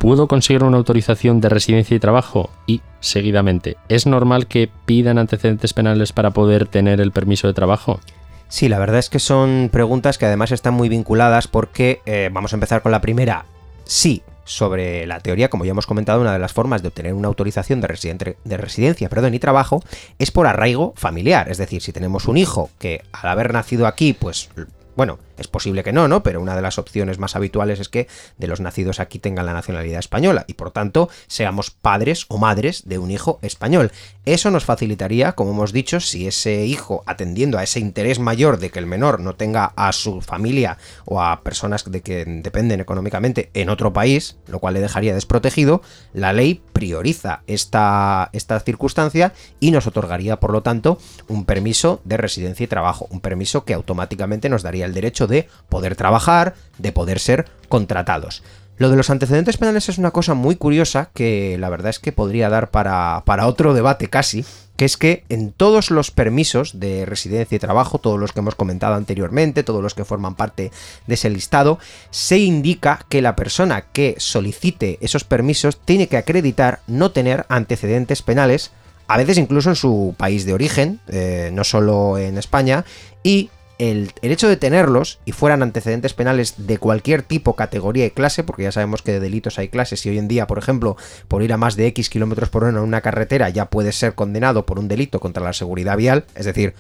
¿Pudo 0.06 0.28
conseguir 0.28 0.64
una 0.64 0.78
autorización 0.78 1.42
de 1.42 1.50
residencia 1.50 1.98
y 1.98 2.00
trabajo? 2.00 2.52
Y, 2.68 2.82
seguidamente, 3.00 3.76
¿es 3.90 4.06
normal 4.06 4.46
que 4.46 4.70
pidan 4.86 5.18
antecedentes 5.18 5.74
penales 5.74 6.14
para 6.14 6.30
poder 6.30 6.68
tener 6.68 7.02
el 7.02 7.12
permiso 7.12 7.48
de 7.48 7.56
trabajo? 7.56 8.00
Sí, 8.48 8.70
la 8.70 8.78
verdad 8.78 9.00
es 9.00 9.10
que 9.10 9.18
son 9.18 9.70
preguntas 9.74 10.20
que 10.20 10.28
además 10.28 10.52
están 10.52 10.76
muy 10.76 10.90
vinculadas 10.90 11.48
porque, 11.48 12.02
eh, 12.06 12.30
vamos 12.32 12.54
a 12.54 12.58
empezar 12.58 12.84
con 12.84 12.92
la 12.92 13.02
primera, 13.02 13.46
sí, 13.84 14.22
sobre 14.44 15.08
la 15.08 15.22
teoría, 15.22 15.50
como 15.50 15.66
ya 15.66 15.72
hemos 15.72 15.88
comentado, 15.88 16.22
una 16.22 16.34
de 16.34 16.40
las 16.40 16.54
formas 16.54 16.84
de 16.84 16.90
obtener 16.90 17.16
una 17.16 17.28
autorización 17.28 17.82
de, 17.82 18.38
de 18.44 18.58
residencia 18.58 19.10
y 19.10 19.40
trabajo 19.40 19.84
es 20.20 20.30
por 20.30 20.46
arraigo 20.46 20.94
familiar. 20.96 21.50
Es 21.50 21.58
decir, 21.58 21.82
si 21.82 21.94
tenemos 21.94 22.28
un 22.28 22.38
hijo 22.38 22.70
que 22.78 23.02
al 23.12 23.28
haber 23.28 23.52
nacido 23.54 23.88
aquí, 23.88 24.14
pues 24.14 24.52
bueno, 24.96 25.20
es 25.38 25.48
posible 25.48 25.84
que 25.84 25.94
no, 25.94 26.08
¿no? 26.08 26.24
Pero 26.24 26.42
una 26.42 26.56
de 26.56 26.62
las 26.62 26.78
opciones 26.78 27.20
más 27.20 27.36
habituales 27.36 27.80
es 27.80 27.90
que 27.90 28.08
de 28.38 28.48
los 28.48 28.62
nacidos 28.62 29.00
aquí 29.00 29.20
tengan 29.20 29.46
la 29.46 29.54
nacionalidad 29.54 30.00
española 30.00 30.46
y 30.48 30.54
por 30.54 30.72
tanto 30.72 31.10
seamos 31.28 31.72
padres 31.72 32.26
o 32.30 32.38
madres 32.38 32.84
de 32.86 32.98
un 32.98 33.12
hijo 33.12 33.40
español. 33.42 33.92
Eso 34.26 34.52
nos 34.52 34.66
facilitaría, 34.66 35.34
como 35.34 35.52
hemos 35.52 35.74
dicho, 35.74 36.00
si 36.00 36.28
ese 36.28 36.66
hijo, 36.66 37.04
atendiendo 37.06 37.58
a 37.58 37.64
ese 37.64 37.80
interés 37.80 38.20
mayor 38.20 38.58
de 38.58 38.70
que 38.70 38.80
el 38.80 38.86
menor 38.86 39.20
no 39.20 39.36
tenga 39.36 39.74
a 39.76 39.92
su 39.92 40.22
familia 40.22 40.78
o 41.06 41.22
a 41.22 41.42
personas 41.42 41.90
de 41.90 42.02
que 42.02 42.26
dependen 42.26 42.80
económicamente 42.80 43.50
en 43.54 43.70
otro 43.70 43.94
país, 43.94 44.38
lo 44.48 44.60
cual 44.60 44.76
le 44.76 44.82
dejaría 44.82 45.14
desprotegido, 45.14 45.82
la 46.14 46.34
ley 46.34 46.62
prioriza 46.76 47.42
esta, 47.48 48.30
circunstancia 48.66 49.32
y 49.62 49.72
nos 49.72 49.88
otorgaría, 49.88 50.42
por 50.42 50.52
lo 50.52 50.62
tanto, 50.62 51.00
un 51.30 51.46
permiso 51.46 52.02
de 52.04 52.18
residencia 52.18 52.66
y 52.66 52.68
trabajo, 52.68 53.08
un 53.12 53.22
permiso 53.22 53.64
que 53.64 53.74
automáticamente 53.74 54.50
nos 54.50 54.62
daría 54.62 54.86
el 54.86 54.94
derecho 54.94 55.26
de 55.26 55.48
poder 55.70 55.96
trabajar, 55.96 56.54
de 56.78 56.92
poder 56.92 57.20
ser 57.20 57.46
contratados. 57.70 58.44
Lo 58.78 58.90
de 58.90 58.98
los 58.98 59.10
antecedentes 59.10 59.56
penales 59.56 59.88
es 59.88 59.98
una 59.98 60.12
cosa 60.12 60.34
muy 60.34 60.58
curiosa 60.58 61.12
que 61.14 61.58
la 61.58 61.70
verdad 61.70 61.92
es 61.92 62.00
que 62.00 62.12
podría 62.12 62.50
dar 62.50 62.72
para, 62.72 63.24
para, 63.26 63.48
otro 63.48 63.74
debate 63.74 64.10
casi, 64.10 64.44
que 64.76 64.86
es 64.86 64.98
que 64.98 65.24
en 65.30 65.52
todos 65.52 65.92
los 65.92 66.12
permisos 66.12 66.80
de 66.80 67.06
residencia 67.06 67.56
y 67.56 67.60
trabajo, 67.60 68.00
todos 68.00 68.20
los 68.20 68.32
que 68.32 68.40
hemos 68.40 68.56
comentado 68.56 68.96
anteriormente, 68.96 69.64
todos 69.64 69.82
los 69.82 69.94
que 69.94 70.06
forman 70.06 70.36
parte 70.36 70.72
de 71.08 71.14
ese 71.14 71.30
listado, 71.30 71.80
se 72.12 72.40
indica 72.40 73.06
que 73.10 73.22
la 73.22 73.36
persona 73.36 73.86
que 73.92 74.16
solicite 74.18 74.98
esos 75.02 75.24
permisos 75.24 75.80
tiene 75.80 76.08
que 76.08 76.18
acreditar 76.18 76.82
no 76.88 77.12
tener 77.12 77.46
antecedentes 77.50 78.22
penales, 78.22 78.72
a 79.08 79.18
veces 79.18 79.38
incluso 79.38 79.70
en 79.70 79.76
su 79.76 80.16
país 80.18 80.46
de 80.46 80.54
origen, 80.54 81.00
eh, 81.08 81.50
no 81.54 81.64
solo 81.64 82.18
en 82.18 82.38
España, 82.38 82.86
y 83.24 83.50
el, 83.78 84.14
hecho 84.22 84.48
de 84.48 84.58
tenerlos 84.58 85.20
y 85.26 85.32
fueran 85.32 85.62
antecedentes 85.62 86.14
penales 86.14 86.56
de 86.58 86.78
cualquier 86.78 87.24
tipo, 87.24 87.56
categoría 87.56 88.06
y 88.06 88.12
clase, 88.12 88.44
porque 88.44 88.64
ya 88.64 88.72
sabemos 88.72 89.02
que 89.02 89.12
de 89.12 89.20
delitos 89.20 89.60
hay 89.60 89.70
clases 89.70 90.06
y 90.06 90.10
hoy 90.10 90.18
en 90.18 90.28
día, 90.28 90.48
por 90.48 90.58
ejemplo, 90.58 90.98
por 91.28 91.44
ir 91.44 91.54
a 91.54 91.58
más 91.58 91.76
de 91.76 91.88
X 91.88 92.10
kilómetros 92.10 92.50
por 92.50 92.64
hora 92.64 92.78
en 92.78 92.84
una 92.84 93.02
carretera 93.02 93.50
ya 93.50 93.66
puedes 93.70 93.98
ser 93.98 94.16
condenado 94.16 94.66
por 94.66 94.80
un 94.80 94.88
delito 94.88 95.20
contra 95.20 95.44
la 95.44 95.54
seguridad 95.54 95.98
vial, 95.98 96.26
es 96.36 96.46
decir, 96.46 96.74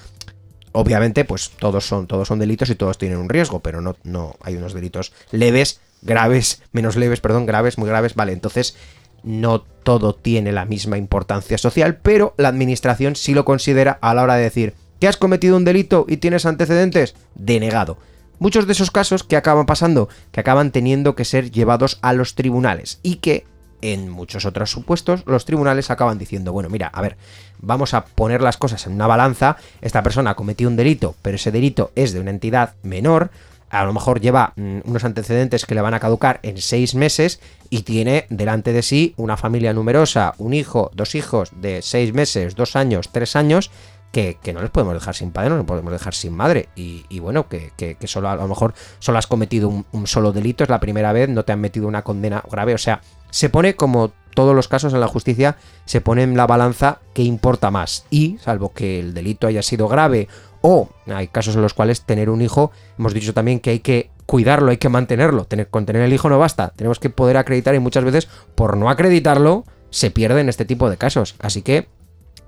obviamente, 0.72 1.26
pues 1.26 1.52
todos 1.58 1.86
son, 1.86 2.08
todos 2.08 2.28
son 2.28 2.40
delitos 2.40 2.70
y 2.70 2.76
todos 2.76 2.98
tienen 2.98 3.18
un 3.18 3.30
riesgo, 3.30 3.62
pero 3.62 3.82
no, 3.82 3.96
no 4.04 4.36
hay 4.42 4.56
unos 4.56 4.74
delitos 4.74 5.14
leves, 5.32 5.82
graves, 6.02 6.62
menos 6.72 6.96
leves, 6.96 7.22
perdón, 7.22 7.46
graves, 7.46 7.78
muy 7.78 7.90
graves, 7.90 8.16
vale, 8.16 8.34
entonces 8.34 8.76
no 9.24 9.62
todo 9.62 10.14
tiene 10.14 10.52
la 10.52 10.66
misma 10.66 10.98
importancia 10.98 11.58
social, 11.58 11.98
pero 11.98 12.36
la 12.38 12.50
administración 12.50 13.16
sí 13.16 13.34
lo 13.34 13.44
considera 13.44 13.98
a 14.02 14.14
la 14.14 14.24
hora 14.24 14.36
de 14.36 14.44
decir, 14.44 14.74
¿Que 15.00 15.08
has 15.08 15.18
cometido 15.18 15.58
un 15.58 15.66
delito 15.66 16.06
y 16.08 16.18
tienes 16.18 16.46
antecedentes? 16.46 17.16
Denegado. 17.36 17.98
Muchos 18.40 18.68
de 18.68 18.74
esos 18.74 18.92
casos 18.92 19.24
que 19.24 19.38
acaban 19.38 19.66
pasando, 19.66 20.10
que 20.32 20.40
acaban 20.40 20.72
teniendo 20.72 21.16
que 21.16 21.26
ser 21.26 21.52
llevados 21.52 22.00
a 22.02 22.14
los 22.14 22.36
tribunales 22.36 23.00
y 23.02 23.16
que 23.16 23.46
en 23.82 24.10
muchos 24.10 24.46
otros 24.46 24.72
supuestos 24.72 25.24
los 25.26 25.46
tribunales 25.46 25.92
acaban 25.92 26.18
diciendo, 26.18 26.52
bueno, 26.52 26.70
mira, 26.70 26.88
a 26.88 27.02
ver, 27.02 27.18
vamos 27.60 27.94
a 27.94 28.06
poner 28.06 28.42
las 28.42 28.58
cosas 28.58 28.86
en 28.88 28.94
una 28.94 29.08
balanza, 29.08 29.58
esta 29.82 30.04
persona 30.04 30.32
ha 30.32 30.36
cometido 30.36 30.70
un 30.70 30.76
delito, 30.76 31.16
pero 31.22 31.36
ese 31.36 31.52
delito 31.52 31.92
es 31.96 32.14
de 32.14 32.20
una 32.20 32.32
entidad 32.32 32.74
menor, 32.84 33.32
a 33.70 33.84
lo 33.84 33.94
mejor 33.94 34.22
lleva 34.22 34.54
mm, 34.56 34.80
unos 34.86 35.04
antecedentes 35.04 35.66
que 35.66 35.76
le 35.76 35.82
van 35.82 35.94
a 35.94 36.00
caducar 36.00 36.40
en 36.44 36.62
seis 36.62 36.96
meses 36.96 37.40
y 37.70 37.82
tiene 37.82 38.26
delante 38.30 38.74
de 38.74 38.82
sí 38.82 39.14
una 39.18 39.38
familia 39.38 39.74
numerosa, 39.74 40.34
un 40.38 40.54
hijo, 40.54 40.92
dos 40.94 41.16
hijos 41.16 41.52
de 41.62 41.82
seis 41.82 42.14
meses, 42.14 42.56
dos 42.56 42.76
años, 42.76 43.10
tres 43.12 43.36
años, 43.36 43.72
que, 44.16 44.54
no 44.54 44.62
les 44.62 44.70
podemos 44.70 44.94
dejar 44.94 45.14
sin 45.14 45.32
padre, 45.32 45.50
no 45.50 45.58
les 45.58 45.66
podemos 45.66 45.92
dejar 45.92 46.14
sin 46.14 46.34
madre. 46.34 46.70
Y, 46.76 47.20
bueno, 47.20 47.48
que, 47.50 47.98
solo 48.06 48.30
a 48.30 48.36
lo 48.36 48.48
mejor 48.48 48.74
solo 49.00 49.18
has 49.18 49.28
cometido 49.28 49.68
un, 49.68 50.08
solo 50.08 50.32
delito, 50.32 50.64
es 50.64 50.70
la 50.70 50.80
primera 50.80 51.12
vez, 51.12 51.28
no 51.28 51.44
te 51.44 51.52
han 51.52 51.60
metido 51.60 51.86
una 51.88 52.02
condena 52.02 52.42
grave. 52.50 52.74
O 52.74 52.78
sea, 52.78 53.02
se 53.30 53.50
pone 53.50 53.76
como 53.76 54.14
todos 54.34 54.56
los 54.56 54.70
casos 54.70 54.94
en 54.94 55.02
la 55.02 55.10
justicia, 55.10 55.58
se 55.84 56.00
pone 56.00 56.24
en 56.24 56.38
la 56.38 56.48
balanza 56.48 57.00
que 57.14 57.24
importa 57.24 57.72
más. 57.72 58.06
Y, 58.10 58.38
salvo 58.38 58.72
que 58.72 59.02
el 59.02 59.14
delito 59.14 59.48
haya 59.48 59.62
sido 59.62 59.90
grave 59.90 60.30
o 60.62 60.90
hay 61.08 61.28
casos 61.28 61.56
en 61.56 61.62
los 61.62 61.74
cuales 61.74 62.04
tener 62.04 62.30
un 62.30 62.42
hijo, 62.42 62.72
hemos 62.98 63.14
dicho 63.14 63.34
también 63.34 63.60
que 63.60 63.72
hay 63.72 63.80
que 63.80 64.12
cuidarlo, 64.26 64.72
hay 64.72 64.78
que 64.78 64.90
mantenerlo. 64.90 65.44
Tener, 65.44 65.68
con 65.68 65.86
tener 65.86 66.04
el 66.04 66.14
hijo 66.14 66.30
no 66.30 66.40
basta, 66.40 66.72
tenemos 66.76 67.00
que 67.00 67.10
poder 67.10 67.36
acreditar 67.36 67.76
y 67.76 67.80
muchas 67.80 68.06
veces 68.06 68.30
por 68.56 68.78
no 68.78 68.90
acreditarlo 68.90 69.66
se 69.90 70.10
pierde 70.10 70.40
en 70.40 70.48
este 70.48 70.64
tipo 70.64 70.90
de 70.90 70.96
casos. 70.96 71.36
Así 71.40 71.62
que 71.62 71.90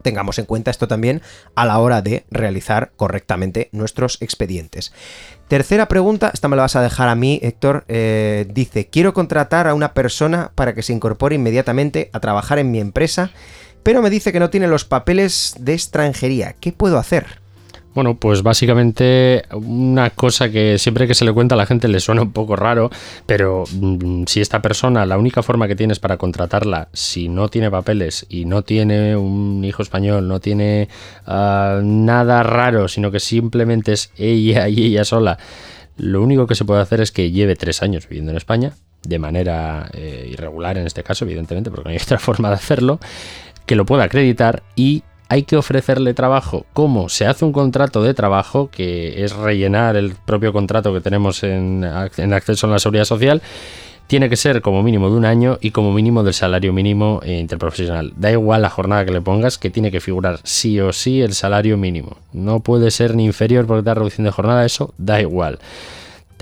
tengamos 0.01 0.39
en 0.39 0.46
cuenta 0.46 0.72
esto 0.72 0.88
también 0.88 1.22
a 1.56 1.66
la 1.66 1.80
hora 1.80 2.01
de 2.01 2.25
realizar 2.32 2.91
correctamente 2.95 3.69
nuestros 3.72 4.22
expedientes. 4.22 4.93
Tercera 5.48 5.88
pregunta, 5.88 6.32
esta 6.34 6.48
me 6.48 6.56
la 6.56 6.63
vas 6.63 6.76
a 6.76 6.82
dejar 6.82 7.10
a 7.10 7.15
mí, 7.15 7.39
Héctor. 7.41 7.86
Eh, 7.88 8.45
dice, 8.50 8.88
quiero 8.88 9.13
contratar 9.13 9.67
a 9.67 9.74
una 9.74 9.93
persona 9.93 10.52
para 10.56 10.74
que 10.74 10.84
se 10.84 10.93
incorpore 10.93 11.36
inmediatamente 11.36 12.10
a 12.13 12.19
trabajar 12.19 12.60
en 12.60 12.72
mi 12.72 12.80
empresa, 12.80 13.32
pero 13.84 14.02
me 14.02 14.10
dice 14.10 14.34
que 14.34 14.39
no 14.39 14.50
tiene 14.50 14.67
los 14.67 14.86
papeles 14.86 15.56
de 15.60 15.74
extranjería. 15.74 16.54
¿Qué 16.60 16.74
puedo 16.74 16.98
hacer? 16.98 17.47
Bueno, 17.98 18.16
pues 18.16 18.44
básicamente 18.44 19.42
una 19.54 20.12
cosa 20.12 20.52
que 20.52 20.78
siempre 20.78 21.08
que 21.08 21.16
se 21.16 21.26
le 21.26 21.34
cuenta 21.34 21.56
a 21.56 21.58
la 21.58 21.66
gente 21.66 21.88
le 21.88 22.00
suena 22.00 22.22
un 22.22 22.32
poco 22.32 22.56
raro, 22.56 22.92
pero 23.26 23.64
mm, 23.72 24.26
si 24.28 24.40
esta 24.40 24.62
persona, 24.62 25.08
la 25.08 25.18
única 25.18 25.42
forma 25.42 25.68
que 25.68 25.76
tienes 25.76 25.98
para 25.98 26.18
contratarla, 26.18 26.90
si 26.94 27.28
no 27.28 27.50
tiene 27.50 27.72
papeles 27.72 28.28
y 28.30 28.46
no 28.46 28.62
tiene 28.62 29.16
un 29.16 29.64
hijo 29.66 29.82
español, 29.82 30.28
no 30.28 30.40
tiene 30.40 30.90
ah, 31.26 31.80
nada 31.84 32.44
raro, 32.44 32.88
sino 32.88 33.10
que 33.10 33.20
simplemente 33.20 33.94
es 33.94 34.12
ella 34.16 34.68
y 34.68 34.86
ella 34.86 35.04
sola, 35.04 35.40
lo 35.98 36.22
único 36.22 36.46
que 36.46 36.54
se 36.54 36.66
puede 36.66 36.82
hacer 36.82 37.02
es 37.02 37.12
que 37.12 37.32
lleve 37.32 37.56
tres 37.56 37.82
años 37.82 38.08
viviendo 38.08 38.30
en 38.30 38.38
España, 38.38 38.74
de 39.02 39.18
manera 39.18 39.90
eh, 39.94 40.30
irregular 40.32 40.78
en 40.78 40.86
este 40.86 41.02
caso, 41.02 41.26
evidentemente, 41.26 41.72
porque 41.72 41.86
no 41.86 41.90
hay 41.90 41.98
otra 42.04 42.20
forma 42.20 42.50
de 42.50 42.56
hacerlo, 42.58 43.00
que 43.66 43.76
lo 43.76 43.88
pueda 43.88 44.04
acreditar 44.04 44.62
y 44.76 45.02
hay 45.30 45.44
que 45.44 45.58
ofrecerle 45.58 46.13
trabajo. 46.13 46.66
¿Cómo? 46.74 47.10
Se 47.10 47.26
hace 47.26 47.46
un 47.46 47.52
contrato 47.52 48.04
de 48.04 48.13
trabajo, 48.13 48.70
que 48.72 49.24
es 49.24 49.36
rellenar 49.36 49.96
el 49.96 50.16
propio 50.16 50.54
contrato 50.54 50.94
que 50.94 51.02
tenemos 51.02 51.44
en, 51.44 51.84
acceso 51.84 52.68
a 52.68 52.72
la 52.72 52.80
seguridad 52.80 53.06
social. 53.06 53.42
Tiene 54.08 54.30
que 54.30 54.38
ser 54.38 54.62
como 54.62 54.84
mínimo 54.84 55.10
de 55.10 55.18
un 55.18 55.26
año 55.26 55.58
y 55.60 55.72
como 55.72 55.92
mínimo 55.92 56.24
del 56.24 56.34
salario 56.34 56.72
mínimo 56.72 57.20
interprofesional. 57.26 58.13
Da 58.16 58.32
igual 58.32 58.62
la 58.62 58.70
jornada 58.70 59.04
que 59.04 59.12
le 59.12 59.20
pongas, 59.20 59.58
que 59.58 59.70
tiene 59.70 59.92
que 59.92 60.00
figurar 60.00 60.40
sí 60.44 60.80
o 60.80 60.94
sí 60.94 61.22
el 61.22 61.34
salario 61.34 61.76
mínimo. 61.76 62.16
No 62.32 62.62
puede 62.62 62.90
ser 62.92 63.16
ni 63.16 63.26
inferior 63.26 63.66
porque 63.66 63.84
da 63.84 63.96
reducción 63.96 64.24
de 64.24 64.32
jornada, 64.32 64.66
eso 64.66 64.94
da 64.98 65.20
igual 65.20 65.60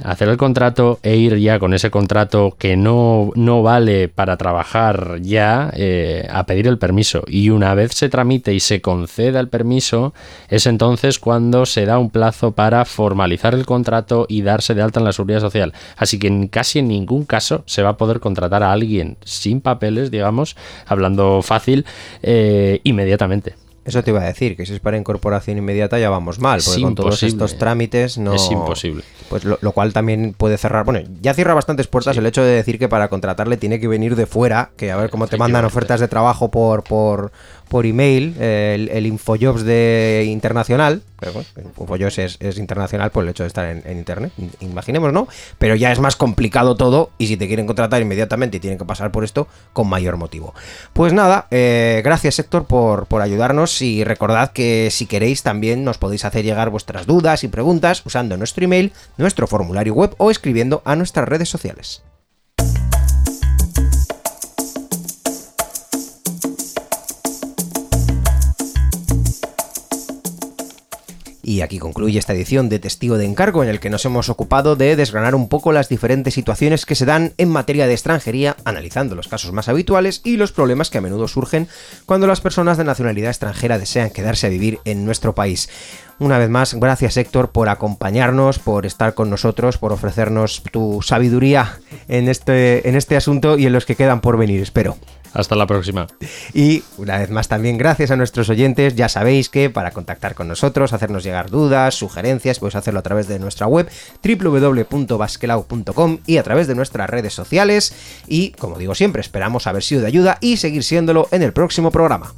hacer 0.03 0.29
el 0.29 0.37
contrato 0.37 0.99
e 1.03 1.15
ir 1.15 1.37
ya 1.37 1.59
con 1.59 1.73
ese 1.73 1.91
contrato 1.91 2.55
que 2.57 2.77
no, 2.77 3.31
no 3.35 3.63
vale 3.63 4.09
para 4.09 4.37
trabajar 4.37 5.19
ya 5.21 5.71
eh, 5.75 6.27
a 6.31 6.45
pedir 6.45 6.67
el 6.67 6.77
permiso. 6.77 7.23
Y 7.27 7.49
una 7.49 7.73
vez 7.75 7.93
se 7.93 8.09
tramite 8.09 8.53
y 8.53 8.59
se 8.59 8.81
conceda 8.81 9.39
el 9.39 9.49
permiso, 9.49 10.13
es 10.49 10.65
entonces 10.65 11.19
cuando 11.19 11.65
se 11.65 11.85
da 11.85 11.97
un 11.97 12.09
plazo 12.09 12.51
para 12.51 12.85
formalizar 12.85 13.53
el 13.53 13.65
contrato 13.65 14.25
y 14.29 14.41
darse 14.41 14.73
de 14.73 14.81
alta 14.81 14.99
en 14.99 15.05
la 15.05 15.13
seguridad 15.13 15.39
social. 15.39 15.73
Así 15.97 16.19
que 16.19 16.27
en 16.27 16.47
casi 16.47 16.79
en 16.79 16.87
ningún 16.87 17.25
caso 17.25 17.63
se 17.65 17.83
va 17.83 17.89
a 17.89 17.97
poder 17.97 18.19
contratar 18.19 18.63
a 18.63 18.71
alguien 18.71 19.17
sin 19.23 19.61
papeles, 19.61 20.11
digamos, 20.11 20.55
hablando 20.85 21.41
fácil, 21.41 21.85
eh, 22.21 22.81
inmediatamente. 22.83 23.64
Eso 23.85 24.03
te 24.03 24.09
iba 24.09 24.19
a 24.19 24.25
decir, 24.25 24.57
que 24.57 24.65
si 24.65 24.73
es 24.73 24.79
para 24.79 24.97
incorporación 24.97 25.59
inmediata 25.59 25.99
ya 25.99 26.09
vamos 26.09 26.39
mal, 26.39 26.59
porque 26.65 26.81
con 26.81 26.95
todos 26.95 27.21
estos 27.21 27.59
trámites 27.59 28.17
no... 28.17 28.33
Es 28.33 28.49
imposible. 28.49 29.03
Pues 29.29 29.45
lo, 29.45 29.71
cual 29.73 29.93
también 29.93 30.33
puede 30.35 30.57
cerrar... 30.57 30.85
Bueno, 30.85 31.07
ya 31.21 31.35
cierra 31.35 31.53
bastantes 31.53 31.85
puertas 31.85 32.17
el 32.17 32.25
hecho 32.25 32.43
de 32.43 32.49
decir 32.49 32.79
que 32.79 32.89
para 32.89 33.09
contratarle 33.09 33.57
tiene 33.57 33.79
que 33.79 33.87
venir 33.87 34.15
de 34.15 34.25
fuera, 34.25 34.71
que 34.75 34.91
a 34.91 34.97
ver 34.97 35.11
cómo 35.11 35.27
te 35.27 35.37
mandan 35.37 35.65
ofertas 35.65 35.99
de 35.99 36.07
trabajo 36.07 36.49
por, 36.49 36.83
por, 36.83 37.31
por 37.67 37.85
email, 37.85 38.35
el, 38.39 38.89
el 38.89 39.05
Infojobs 39.05 39.63
de 39.63 40.25
internacional, 40.27 41.01
pero 41.19 41.33
bueno, 41.33 41.47
Infojobs 41.57 42.17
es, 42.19 42.37
es, 42.39 42.57
internacional 42.57 43.11
por 43.11 43.23
el 43.23 43.29
hecho 43.29 43.43
de 43.43 43.47
estar 43.47 43.65
en, 43.65 43.97
internet, 43.97 44.31
imaginemos, 44.59 45.13
¿no? 45.13 45.27
Pero 45.57 45.75
ya 45.75 45.91
es 45.91 45.99
más 45.99 46.15
complicado 46.15 46.75
todo 46.75 47.11
y 47.17 47.27
si 47.27 47.37
te 47.37 47.47
quieren 47.47 47.65
contratar 47.65 48.01
inmediatamente 48.01 48.57
y 48.57 48.59
tienen 48.59 48.77
que 48.77 48.85
pasar 48.85 49.11
por 49.11 49.23
esto, 49.23 49.47
con 49.73 49.87
mayor 49.87 50.17
motivo. 50.17 50.53
Pues 50.93 51.13
nada, 51.13 51.47
eh, 51.51 52.01
gracias 52.03 52.39
Héctor 52.39 52.65
por, 52.65 53.07
por 53.07 53.21
ayudarnos 53.21 53.81
y 53.81 54.03
recordad 54.03 54.51
que 54.51 54.89
si 54.91 55.05
queréis 55.05 55.43
también 55.43 55.83
nos 55.83 55.97
podéis 55.97 56.25
hacer 56.25 56.43
llegar 56.45 56.69
vuestras 56.69 57.05
dudas 57.05 57.43
y 57.43 57.47
preguntas 57.47 58.01
usando 58.05 58.37
nuestro 58.37 58.63
email, 58.63 58.93
nuestro 59.17 59.47
formulario 59.47 59.93
web 59.93 60.15
o 60.17 60.31
escribiendo 60.31 60.81
a 60.85 60.95
nuestras 60.95 61.27
redes 61.27 61.49
sociales. 61.49 62.03
Y 71.47 71.61
aquí 71.61 71.77
concluye 71.77 72.17
esta 72.17 72.33
edición 72.33 72.69
de 72.69 72.79
Testigo 72.79 73.19
de 73.19 73.25
Encargo 73.25 73.61
en 73.61 73.69
el 73.69 73.79
que 73.79 73.91
nos 73.91 74.03
hemos 74.03 74.29
ocupado 74.29 74.75
de 74.75 74.95
desgranar 74.95 75.35
un 75.35 75.47
poco 75.47 75.71
las 75.71 75.89
diferentes 75.89 76.33
situaciones 76.33 76.87
que 76.87 76.95
se 76.95 77.05
dan 77.05 77.33
en 77.37 77.49
materia 77.49 77.85
de 77.85 77.93
extranjería, 77.93 78.57
analizando 78.65 79.13
los 79.13 79.27
casos 79.27 79.51
más 79.51 79.69
habituales 79.69 80.21
y 80.23 80.37
los 80.37 80.51
problemas 80.51 80.89
que 80.89 80.97
a 80.97 81.01
menudo 81.01 81.27
surgen 81.27 81.67
cuando 82.07 82.25
las 82.25 82.41
personas 82.41 82.79
de 82.79 82.83
nacionalidad 82.83 83.29
extranjera 83.29 83.77
desean 83.77 84.09
quedarse 84.09 84.47
a 84.47 84.49
vivir 84.49 84.79
en 84.85 85.05
nuestro 85.05 85.35
país. 85.35 85.69
Una 86.17 86.39
vez 86.39 86.49
más, 86.49 86.73
gracias 86.73 87.15
Héctor 87.15 87.51
por 87.51 87.69
acompañarnos, 87.69 88.57
por 88.57 88.87
estar 88.87 89.13
con 89.13 89.29
nosotros, 89.29 89.77
por 89.77 89.93
ofrecernos 89.93 90.63
tu 90.71 91.03
sabiduría 91.03 91.77
en 92.07 92.27
este, 92.27 92.89
en 92.89 92.95
este 92.95 93.17
asunto 93.17 93.59
y 93.59 93.67
en 93.67 93.73
los 93.73 93.85
que 93.85 93.95
quedan 93.95 94.19
por 94.19 94.37
venir, 94.37 94.63
espero. 94.63 94.97
Hasta 95.35 95.55
la 95.55 95.67
próxima. 95.67 96.07
Y 96.53 96.83
una 96.97 97.17
vez 97.17 97.29
más 97.29 97.49
también 97.49 97.77
gracias 97.77 98.09
a 98.09 98.15
nuestros 98.15 98.49
oyentes. 98.49 98.95
Ya 98.95 99.09
sabéis 99.09 99.49
que 99.49 99.69
para 99.69 99.91
contactar 99.91 100.33
con 100.33 100.47
nosotros, 100.47 100.93
hacernos 100.93 101.25
llegar 101.25 101.49
dudas, 101.49 101.93
sugerencias, 101.95 102.59
podéis 102.59 102.75
hacerlo 102.75 103.01
a 103.01 103.03
través 103.03 103.27
de 103.27 103.37
nuestra 103.37 103.67
web 103.67 103.89
www.basquelau.com 104.23 106.19
y 106.25 106.37
a 106.37 106.43
través 106.43 106.67
de 106.67 106.75
nuestras 106.75 107.09
redes 107.09 107.33
sociales. 107.33 107.93
Y 108.27 108.51
como 108.51 108.77
digo 108.77 108.95
siempre, 108.95 109.19
esperamos 109.19 109.67
haber 109.67 109.83
sido 109.83 110.01
de 110.01 110.07
ayuda 110.07 110.37
y 110.39 110.55
seguir 110.55 110.83
siéndolo 110.83 111.27
en 111.31 111.43
el 111.43 111.51
próximo 111.51 111.91
programa. 111.91 112.33